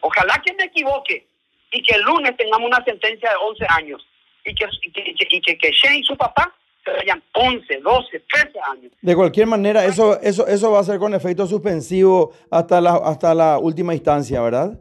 Ojalá 0.00 0.40
que 0.44 0.52
me 0.54 0.64
equivoque 0.64 1.26
y 1.72 1.82
que 1.82 1.94
el 1.94 2.02
lunes 2.02 2.36
tengamos 2.36 2.68
una 2.68 2.84
sentencia 2.84 3.30
de 3.30 3.36
11 3.36 3.66
años 3.68 4.06
y 4.44 4.54
que, 4.54 4.66
y 4.82 4.92
que, 4.92 5.14
y 5.30 5.40
que, 5.40 5.58
que 5.58 5.70
Shane 5.72 5.98
y 5.98 6.04
su 6.04 6.16
papá 6.16 6.54
se 6.84 6.92
vayan 6.92 7.22
11, 7.32 7.80
12, 7.80 8.24
13 8.32 8.58
años. 8.70 8.92
De 9.00 9.14
cualquier 9.14 9.46
manera, 9.46 9.84
eso, 9.84 10.18
eso, 10.20 10.46
eso 10.46 10.70
va 10.70 10.80
a 10.80 10.84
ser 10.84 10.98
con 10.98 11.14
efecto 11.14 11.46
suspensivo 11.46 12.32
hasta 12.50 12.80
la, 12.80 12.94
hasta 13.04 13.34
la 13.34 13.58
última 13.58 13.94
instancia, 13.94 14.40
¿verdad? 14.40 14.78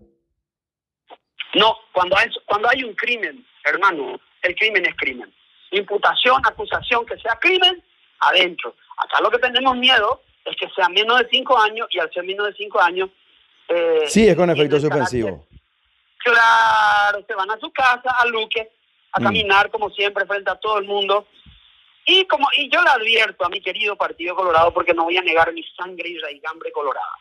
No, 1.56 1.76
cuando 1.94 2.18
hay, 2.18 2.30
cuando 2.46 2.70
hay 2.70 2.84
un 2.84 2.94
crimen 2.94 3.46
hermano, 3.70 4.20
el 4.42 4.56
crimen 4.56 4.86
es 4.86 4.96
crimen. 4.96 5.34
Imputación, 5.72 6.42
acusación, 6.46 7.06
que 7.06 7.18
sea 7.18 7.38
crimen, 7.40 7.84
adentro. 8.20 8.76
Acá 8.98 9.22
lo 9.22 9.30
que 9.30 9.40
tenemos 9.40 9.76
miedo 9.78 10.24
es 10.46 10.56
que 10.58 10.68
sea 10.76 10.90
menos 10.90 11.20
de 11.20 11.28
cinco 11.30 11.58
años 11.58 11.88
y 11.92 12.00
al 12.00 12.12
ser 12.12 12.24
menos 12.24 12.48
de 12.48 12.54
cinco 12.54 12.80
años... 12.80 13.10
Eh, 13.68 14.04
sí, 14.08 14.28
es 14.28 14.36
con 14.36 14.50
efecto 14.50 14.80
suspensivo. 14.80 15.46
Claro, 16.18 17.24
se 17.26 17.36
van 17.36 17.52
a 17.52 17.60
su 17.60 17.72
casa, 17.72 18.10
a 18.20 18.26
Luque, 18.28 18.72
a 19.12 19.20
mm. 19.20 19.24
caminar 19.24 19.72
como 19.72 19.90
siempre 19.90 20.26
frente 20.26 20.52
a 20.52 20.56
todo 20.56 20.78
el 20.80 20.86
mundo. 20.86 21.28
Y 22.06 22.26
como 22.26 22.48
y 22.58 22.70
yo 22.70 22.82
le 22.82 22.90
advierto 22.90 23.46
a 23.46 23.50
mi 23.50 23.62
querido 23.62 23.96
Partido 23.96 24.36
Colorado, 24.36 24.74
porque 24.74 24.94
no 24.94 25.04
voy 25.04 25.18
a 25.18 25.22
negar 25.22 25.54
mi 25.54 25.64
sangre 25.78 26.10
y 26.10 26.18
raigambre 26.18 26.72
colorada, 26.72 27.14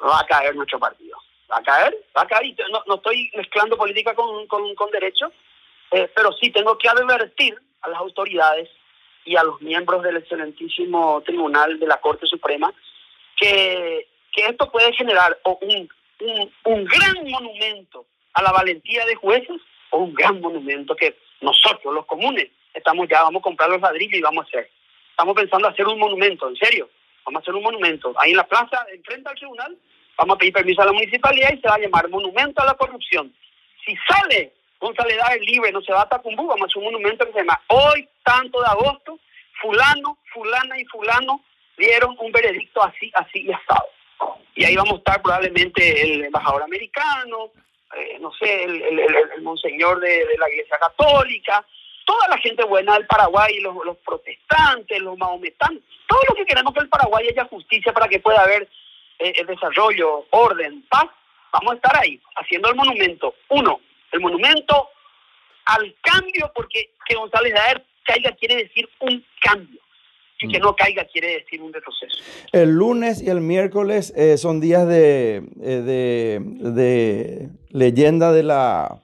va 0.00 0.20
a 0.20 0.26
caer 0.26 0.54
nuestro 0.54 0.78
partido. 0.78 1.18
Va 1.50 1.58
a 1.58 1.62
caer, 1.62 1.96
va 2.16 2.22
a 2.22 2.26
caer. 2.26 2.54
No, 2.70 2.82
no 2.86 2.96
estoy 2.96 3.30
mezclando 3.34 3.76
política 3.76 4.14
con, 4.14 4.46
con, 4.46 4.74
con 4.74 4.90
derecho, 4.90 5.32
eh, 5.90 6.10
pero 6.14 6.32
sí 6.32 6.50
tengo 6.50 6.76
que 6.78 6.88
advertir 6.88 7.58
a 7.82 7.88
las 7.88 7.98
autoridades 7.98 8.68
y 9.24 9.36
a 9.36 9.42
los 9.42 9.60
miembros 9.60 10.02
del 10.02 10.16
excelentísimo 10.16 11.22
tribunal 11.24 11.78
de 11.78 11.86
la 11.86 12.00
Corte 12.00 12.26
Suprema 12.26 12.72
que, 13.36 14.08
que 14.32 14.46
esto 14.46 14.70
puede 14.70 14.92
generar 14.94 15.38
un, 15.44 15.88
un, 16.20 16.52
un 16.64 16.84
gran 16.84 17.28
monumento 17.28 18.06
a 18.34 18.42
la 18.42 18.52
valentía 18.52 19.04
de 19.06 19.14
jueces 19.16 19.60
o 19.90 19.98
un 19.98 20.14
gran 20.14 20.40
monumento 20.40 20.94
que 20.94 21.16
nosotros, 21.40 21.94
los 21.94 22.06
comunes, 22.06 22.48
estamos 22.74 23.08
ya, 23.08 23.22
vamos 23.22 23.40
a 23.40 23.44
comprar 23.44 23.70
los 23.70 23.80
ladrillos 23.80 24.18
y 24.18 24.22
vamos 24.22 24.44
a 24.44 24.48
hacer. 24.48 24.70
Estamos 25.10 25.34
pensando 25.34 25.68
hacer 25.68 25.86
un 25.86 25.98
monumento, 25.98 26.48
en 26.48 26.56
serio. 26.56 26.88
Vamos 27.24 27.40
a 27.40 27.42
hacer 27.42 27.54
un 27.54 27.62
monumento. 27.62 28.14
Ahí 28.18 28.30
en 28.30 28.36
la 28.36 28.46
plaza, 28.46 28.86
enfrente 28.94 29.28
al 29.28 29.36
tribunal, 29.36 29.76
vamos 30.16 30.36
a 30.36 30.38
pedir 30.38 30.52
permiso 30.52 30.82
a 30.82 30.86
la 30.86 30.92
municipalidad 30.92 31.52
y 31.52 31.60
se 31.60 31.68
va 31.68 31.74
a 31.74 31.78
llamar 31.78 32.08
Monumento 32.08 32.62
a 32.62 32.66
la 32.66 32.74
Corrupción. 32.74 33.32
Si 33.84 33.94
sale 34.08 34.52
González 34.80 35.16
el 35.34 35.42
libre, 35.42 35.72
no 35.72 35.80
se 35.80 35.92
va 35.92 36.02
a 36.02 36.08
Tacumbú, 36.08 36.46
vamos 36.46 36.62
a 36.62 36.66
hacer 36.66 36.78
un 36.78 36.92
monumento 36.92 37.26
que 37.26 37.32
se 37.32 37.38
llama 37.38 37.60
Hoy, 37.68 38.08
tanto 38.22 38.60
de 38.60 38.66
agosto, 38.68 39.18
fulano, 39.60 40.18
fulana 40.32 40.78
y 40.78 40.84
fulano 40.86 41.42
dieron 41.76 42.16
un 42.18 42.32
veredicto 42.32 42.82
así, 42.82 43.10
así 43.14 43.42
y 43.42 43.52
asado. 43.52 43.88
Y 44.54 44.64
ahí 44.64 44.76
vamos 44.76 44.94
a 44.94 44.98
estar 44.98 45.22
probablemente 45.22 46.02
el 46.02 46.24
embajador 46.24 46.62
americano, 46.62 47.50
eh, 47.96 48.18
no 48.20 48.32
sé, 48.32 48.64
el, 48.64 49.42
monseñor 49.42 50.00
de, 50.00 50.26
la 50.38 50.50
Iglesia 50.50 50.78
Católica, 50.78 51.64
toda 52.04 52.28
la 52.28 52.38
gente 52.38 52.64
buena 52.64 52.94
del 52.94 53.06
Paraguay, 53.06 53.60
los, 53.60 53.74
los 53.84 53.96
protestantes, 53.98 55.00
los 55.00 55.16
mahometanos, 55.16 55.82
todo 56.06 56.20
lo 56.28 56.34
que 56.34 56.46
queremos 56.46 56.74
que 56.74 56.80
el 56.80 56.88
Paraguay 56.88 57.28
haya 57.28 57.44
justicia 57.46 57.92
para 57.92 58.08
que 58.08 58.20
pueda 58.20 58.42
haber 58.42 58.68
eh, 59.18 59.44
desarrollo, 59.44 60.26
orden, 60.30 60.82
paz, 60.88 61.06
vamos 61.52 61.72
a 61.72 61.76
estar 61.76 61.96
ahí, 61.98 62.20
haciendo 62.36 62.68
el 62.68 62.76
monumento. 62.76 63.34
Uno, 63.48 63.80
el 64.12 64.20
monumento 64.20 64.90
al 65.64 65.94
cambio, 66.00 66.50
porque 66.54 66.90
que 67.06 67.14
González 67.14 67.54
Daer 67.54 67.84
caiga 68.04 68.32
quiere 68.32 68.56
decir 68.56 68.88
un 69.00 69.24
cambio 69.40 69.80
y 70.40 70.48
que 70.48 70.58
mm. 70.58 70.62
no 70.62 70.76
caiga 70.76 71.04
quiere 71.04 71.38
decir 71.38 71.60
un 71.62 71.72
retroceso. 71.72 72.18
El 72.52 72.70
lunes 72.70 73.22
y 73.22 73.28
el 73.28 73.40
miércoles 73.40 74.12
eh, 74.16 74.36
son 74.36 74.60
días 74.60 74.86
de, 74.86 75.42
eh, 75.60 75.82
de, 75.82 76.70
de, 76.70 77.48
leyenda 77.70 78.32
de 78.32 78.42
la, 78.42 79.02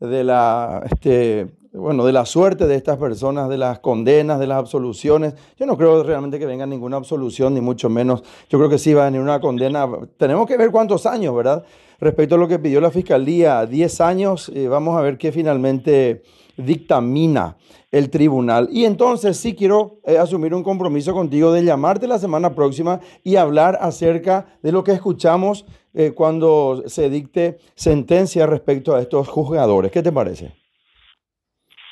de 0.00 0.24
la, 0.24 0.82
este, 0.90 1.48
bueno, 1.72 2.04
de 2.04 2.12
la 2.12 2.24
suerte 2.24 2.66
de 2.66 2.74
estas 2.74 2.98
personas, 2.98 3.48
de 3.48 3.58
las 3.58 3.78
condenas, 3.80 4.40
de 4.40 4.46
las 4.46 4.58
absoluciones. 4.58 5.34
Yo 5.58 5.66
no 5.66 5.76
creo 5.76 6.02
realmente 6.02 6.38
que 6.38 6.46
venga 6.46 6.66
ninguna 6.66 6.96
absolución, 6.96 7.54
ni 7.54 7.60
mucho 7.60 7.88
menos. 7.88 8.22
Yo 8.48 8.58
creo 8.58 8.70
que 8.70 8.78
sí 8.78 8.94
va 8.94 9.02
a 9.02 9.04
venir 9.06 9.20
una 9.20 9.40
condena. 9.40 9.86
Tenemos 10.16 10.46
que 10.46 10.56
ver 10.56 10.70
cuántos 10.70 11.06
años, 11.06 11.34
¿verdad? 11.34 11.64
Respecto 12.00 12.36
a 12.36 12.38
lo 12.38 12.48
que 12.48 12.58
pidió 12.58 12.80
la 12.80 12.90
fiscalía, 12.90 13.66
10 13.66 14.00
años, 14.00 14.50
eh, 14.54 14.68
vamos 14.68 14.98
a 14.98 15.02
ver 15.02 15.18
qué 15.18 15.32
finalmente 15.32 16.22
dictamina 16.64 17.56
el 17.90 18.10
tribunal. 18.10 18.68
Y 18.70 18.84
entonces 18.84 19.36
sí 19.36 19.54
quiero 19.54 20.00
eh, 20.06 20.18
asumir 20.18 20.54
un 20.54 20.62
compromiso 20.62 21.12
contigo 21.12 21.52
de 21.52 21.64
llamarte 21.64 22.06
la 22.06 22.18
semana 22.18 22.54
próxima 22.54 23.00
y 23.24 23.36
hablar 23.36 23.78
acerca 23.80 24.46
de 24.62 24.72
lo 24.72 24.84
que 24.84 24.92
escuchamos 24.92 25.66
eh, 25.94 26.12
cuando 26.14 26.82
se 26.86 27.10
dicte 27.10 27.58
sentencia 27.74 28.46
respecto 28.46 28.94
a 28.94 29.00
estos 29.00 29.28
juzgadores. 29.28 29.90
¿Qué 29.90 30.02
te 30.02 30.12
parece? 30.12 30.52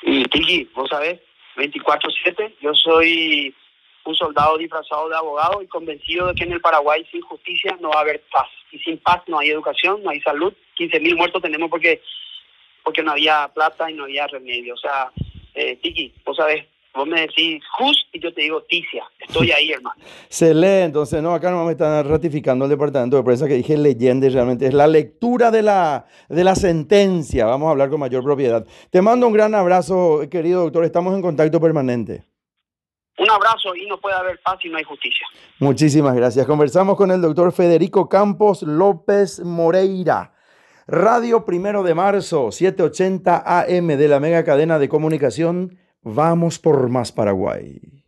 Y 0.03 0.23
Tiki, 0.25 0.69
vos 0.73 0.87
sabés, 0.89 1.19
24-7, 1.57 2.55
yo 2.61 2.73
soy 2.73 3.53
un 4.05 4.15
soldado 4.15 4.57
disfrazado 4.57 5.09
de 5.09 5.15
abogado 5.15 5.61
y 5.61 5.67
convencido 5.67 6.27
de 6.27 6.35
que 6.35 6.45
en 6.45 6.53
el 6.53 6.61
Paraguay 6.61 7.05
sin 7.11 7.21
justicia 7.21 7.77
no 7.81 7.89
va 7.89 7.97
a 7.97 8.01
haber 8.01 8.23
paz. 8.31 8.47
Y 8.71 8.79
sin 8.79 8.97
paz 8.97 9.21
no 9.27 9.39
hay 9.39 9.49
educación, 9.49 10.01
no 10.03 10.09
hay 10.09 10.21
salud. 10.21 10.53
15 10.75 10.99
mil 11.01 11.15
muertos 11.15 11.41
tenemos 11.41 11.69
porque 11.69 12.01
porque 12.83 13.03
no 13.03 13.11
había 13.11 13.49
plata 13.53 13.89
y 13.89 13.93
no 13.93 14.03
había 14.03 14.27
remedio. 14.27 14.73
O 14.73 14.77
sea, 14.77 15.11
eh, 15.53 15.77
Tiki, 15.81 16.13
vos 16.25 16.37
sabés, 16.37 16.65
vos 16.93 17.07
me 17.07 17.21
decís 17.21 17.61
Jus 17.77 18.07
y 18.13 18.19
yo 18.19 18.33
te 18.33 18.41
digo 18.41 18.61
Ticia. 18.63 19.03
Estoy 19.19 19.51
ahí, 19.51 19.71
hermano. 19.73 20.01
Se 20.27 20.53
lee, 20.53 20.83
entonces, 20.85 21.21
no, 21.21 21.33
acá 21.33 21.51
no 21.51 21.65
me 21.65 21.71
están 21.71 22.07
ratificando 22.07 22.65
el 22.65 22.71
departamento 22.71 23.17
de 23.17 23.23
prensa 23.23 23.47
que 23.47 23.55
dije 23.55 23.77
leyenda 23.77 24.27
realmente 24.29 24.67
es 24.67 24.73
la 24.73 24.87
lectura 24.87 25.51
de 25.51 25.61
la, 25.61 26.05
de 26.27 26.43
la 26.43 26.55
sentencia. 26.55 27.45
Vamos 27.45 27.67
a 27.67 27.71
hablar 27.71 27.89
con 27.89 27.99
mayor 27.99 28.23
propiedad. 28.23 28.65
Te 28.89 29.01
mando 29.01 29.27
un 29.27 29.33
gran 29.33 29.55
abrazo, 29.55 30.21
querido 30.29 30.63
doctor. 30.63 30.83
Estamos 30.83 31.13
en 31.15 31.21
contacto 31.21 31.59
permanente. 31.59 32.23
Un 33.19 33.29
abrazo 33.29 33.75
y 33.75 33.85
no 33.85 33.99
puede 33.99 34.15
haber 34.15 34.39
paz 34.39 34.57
si 34.61 34.69
no 34.69 34.77
hay 34.77 34.83
justicia. 34.85 35.27
Muchísimas 35.59 36.15
gracias. 36.15 36.45
Conversamos 36.45 36.95
con 36.95 37.11
el 37.11 37.21
doctor 37.21 37.51
Federico 37.51 38.07
Campos 38.07 38.63
López 38.63 39.41
Moreira. 39.43 40.33
Radio 40.91 41.45
Primero 41.45 41.83
de 41.83 41.93
Marzo, 41.93 42.51
780 42.51 43.43
AM 43.45 43.87
de 43.89 44.07
la 44.07 44.19
mega 44.19 44.43
cadena 44.43 44.79
de 44.79 44.89
comunicación. 44.89 45.77
Vamos 46.01 46.57
por 46.57 46.89
más 46.89 47.11
Paraguay. 47.11 47.98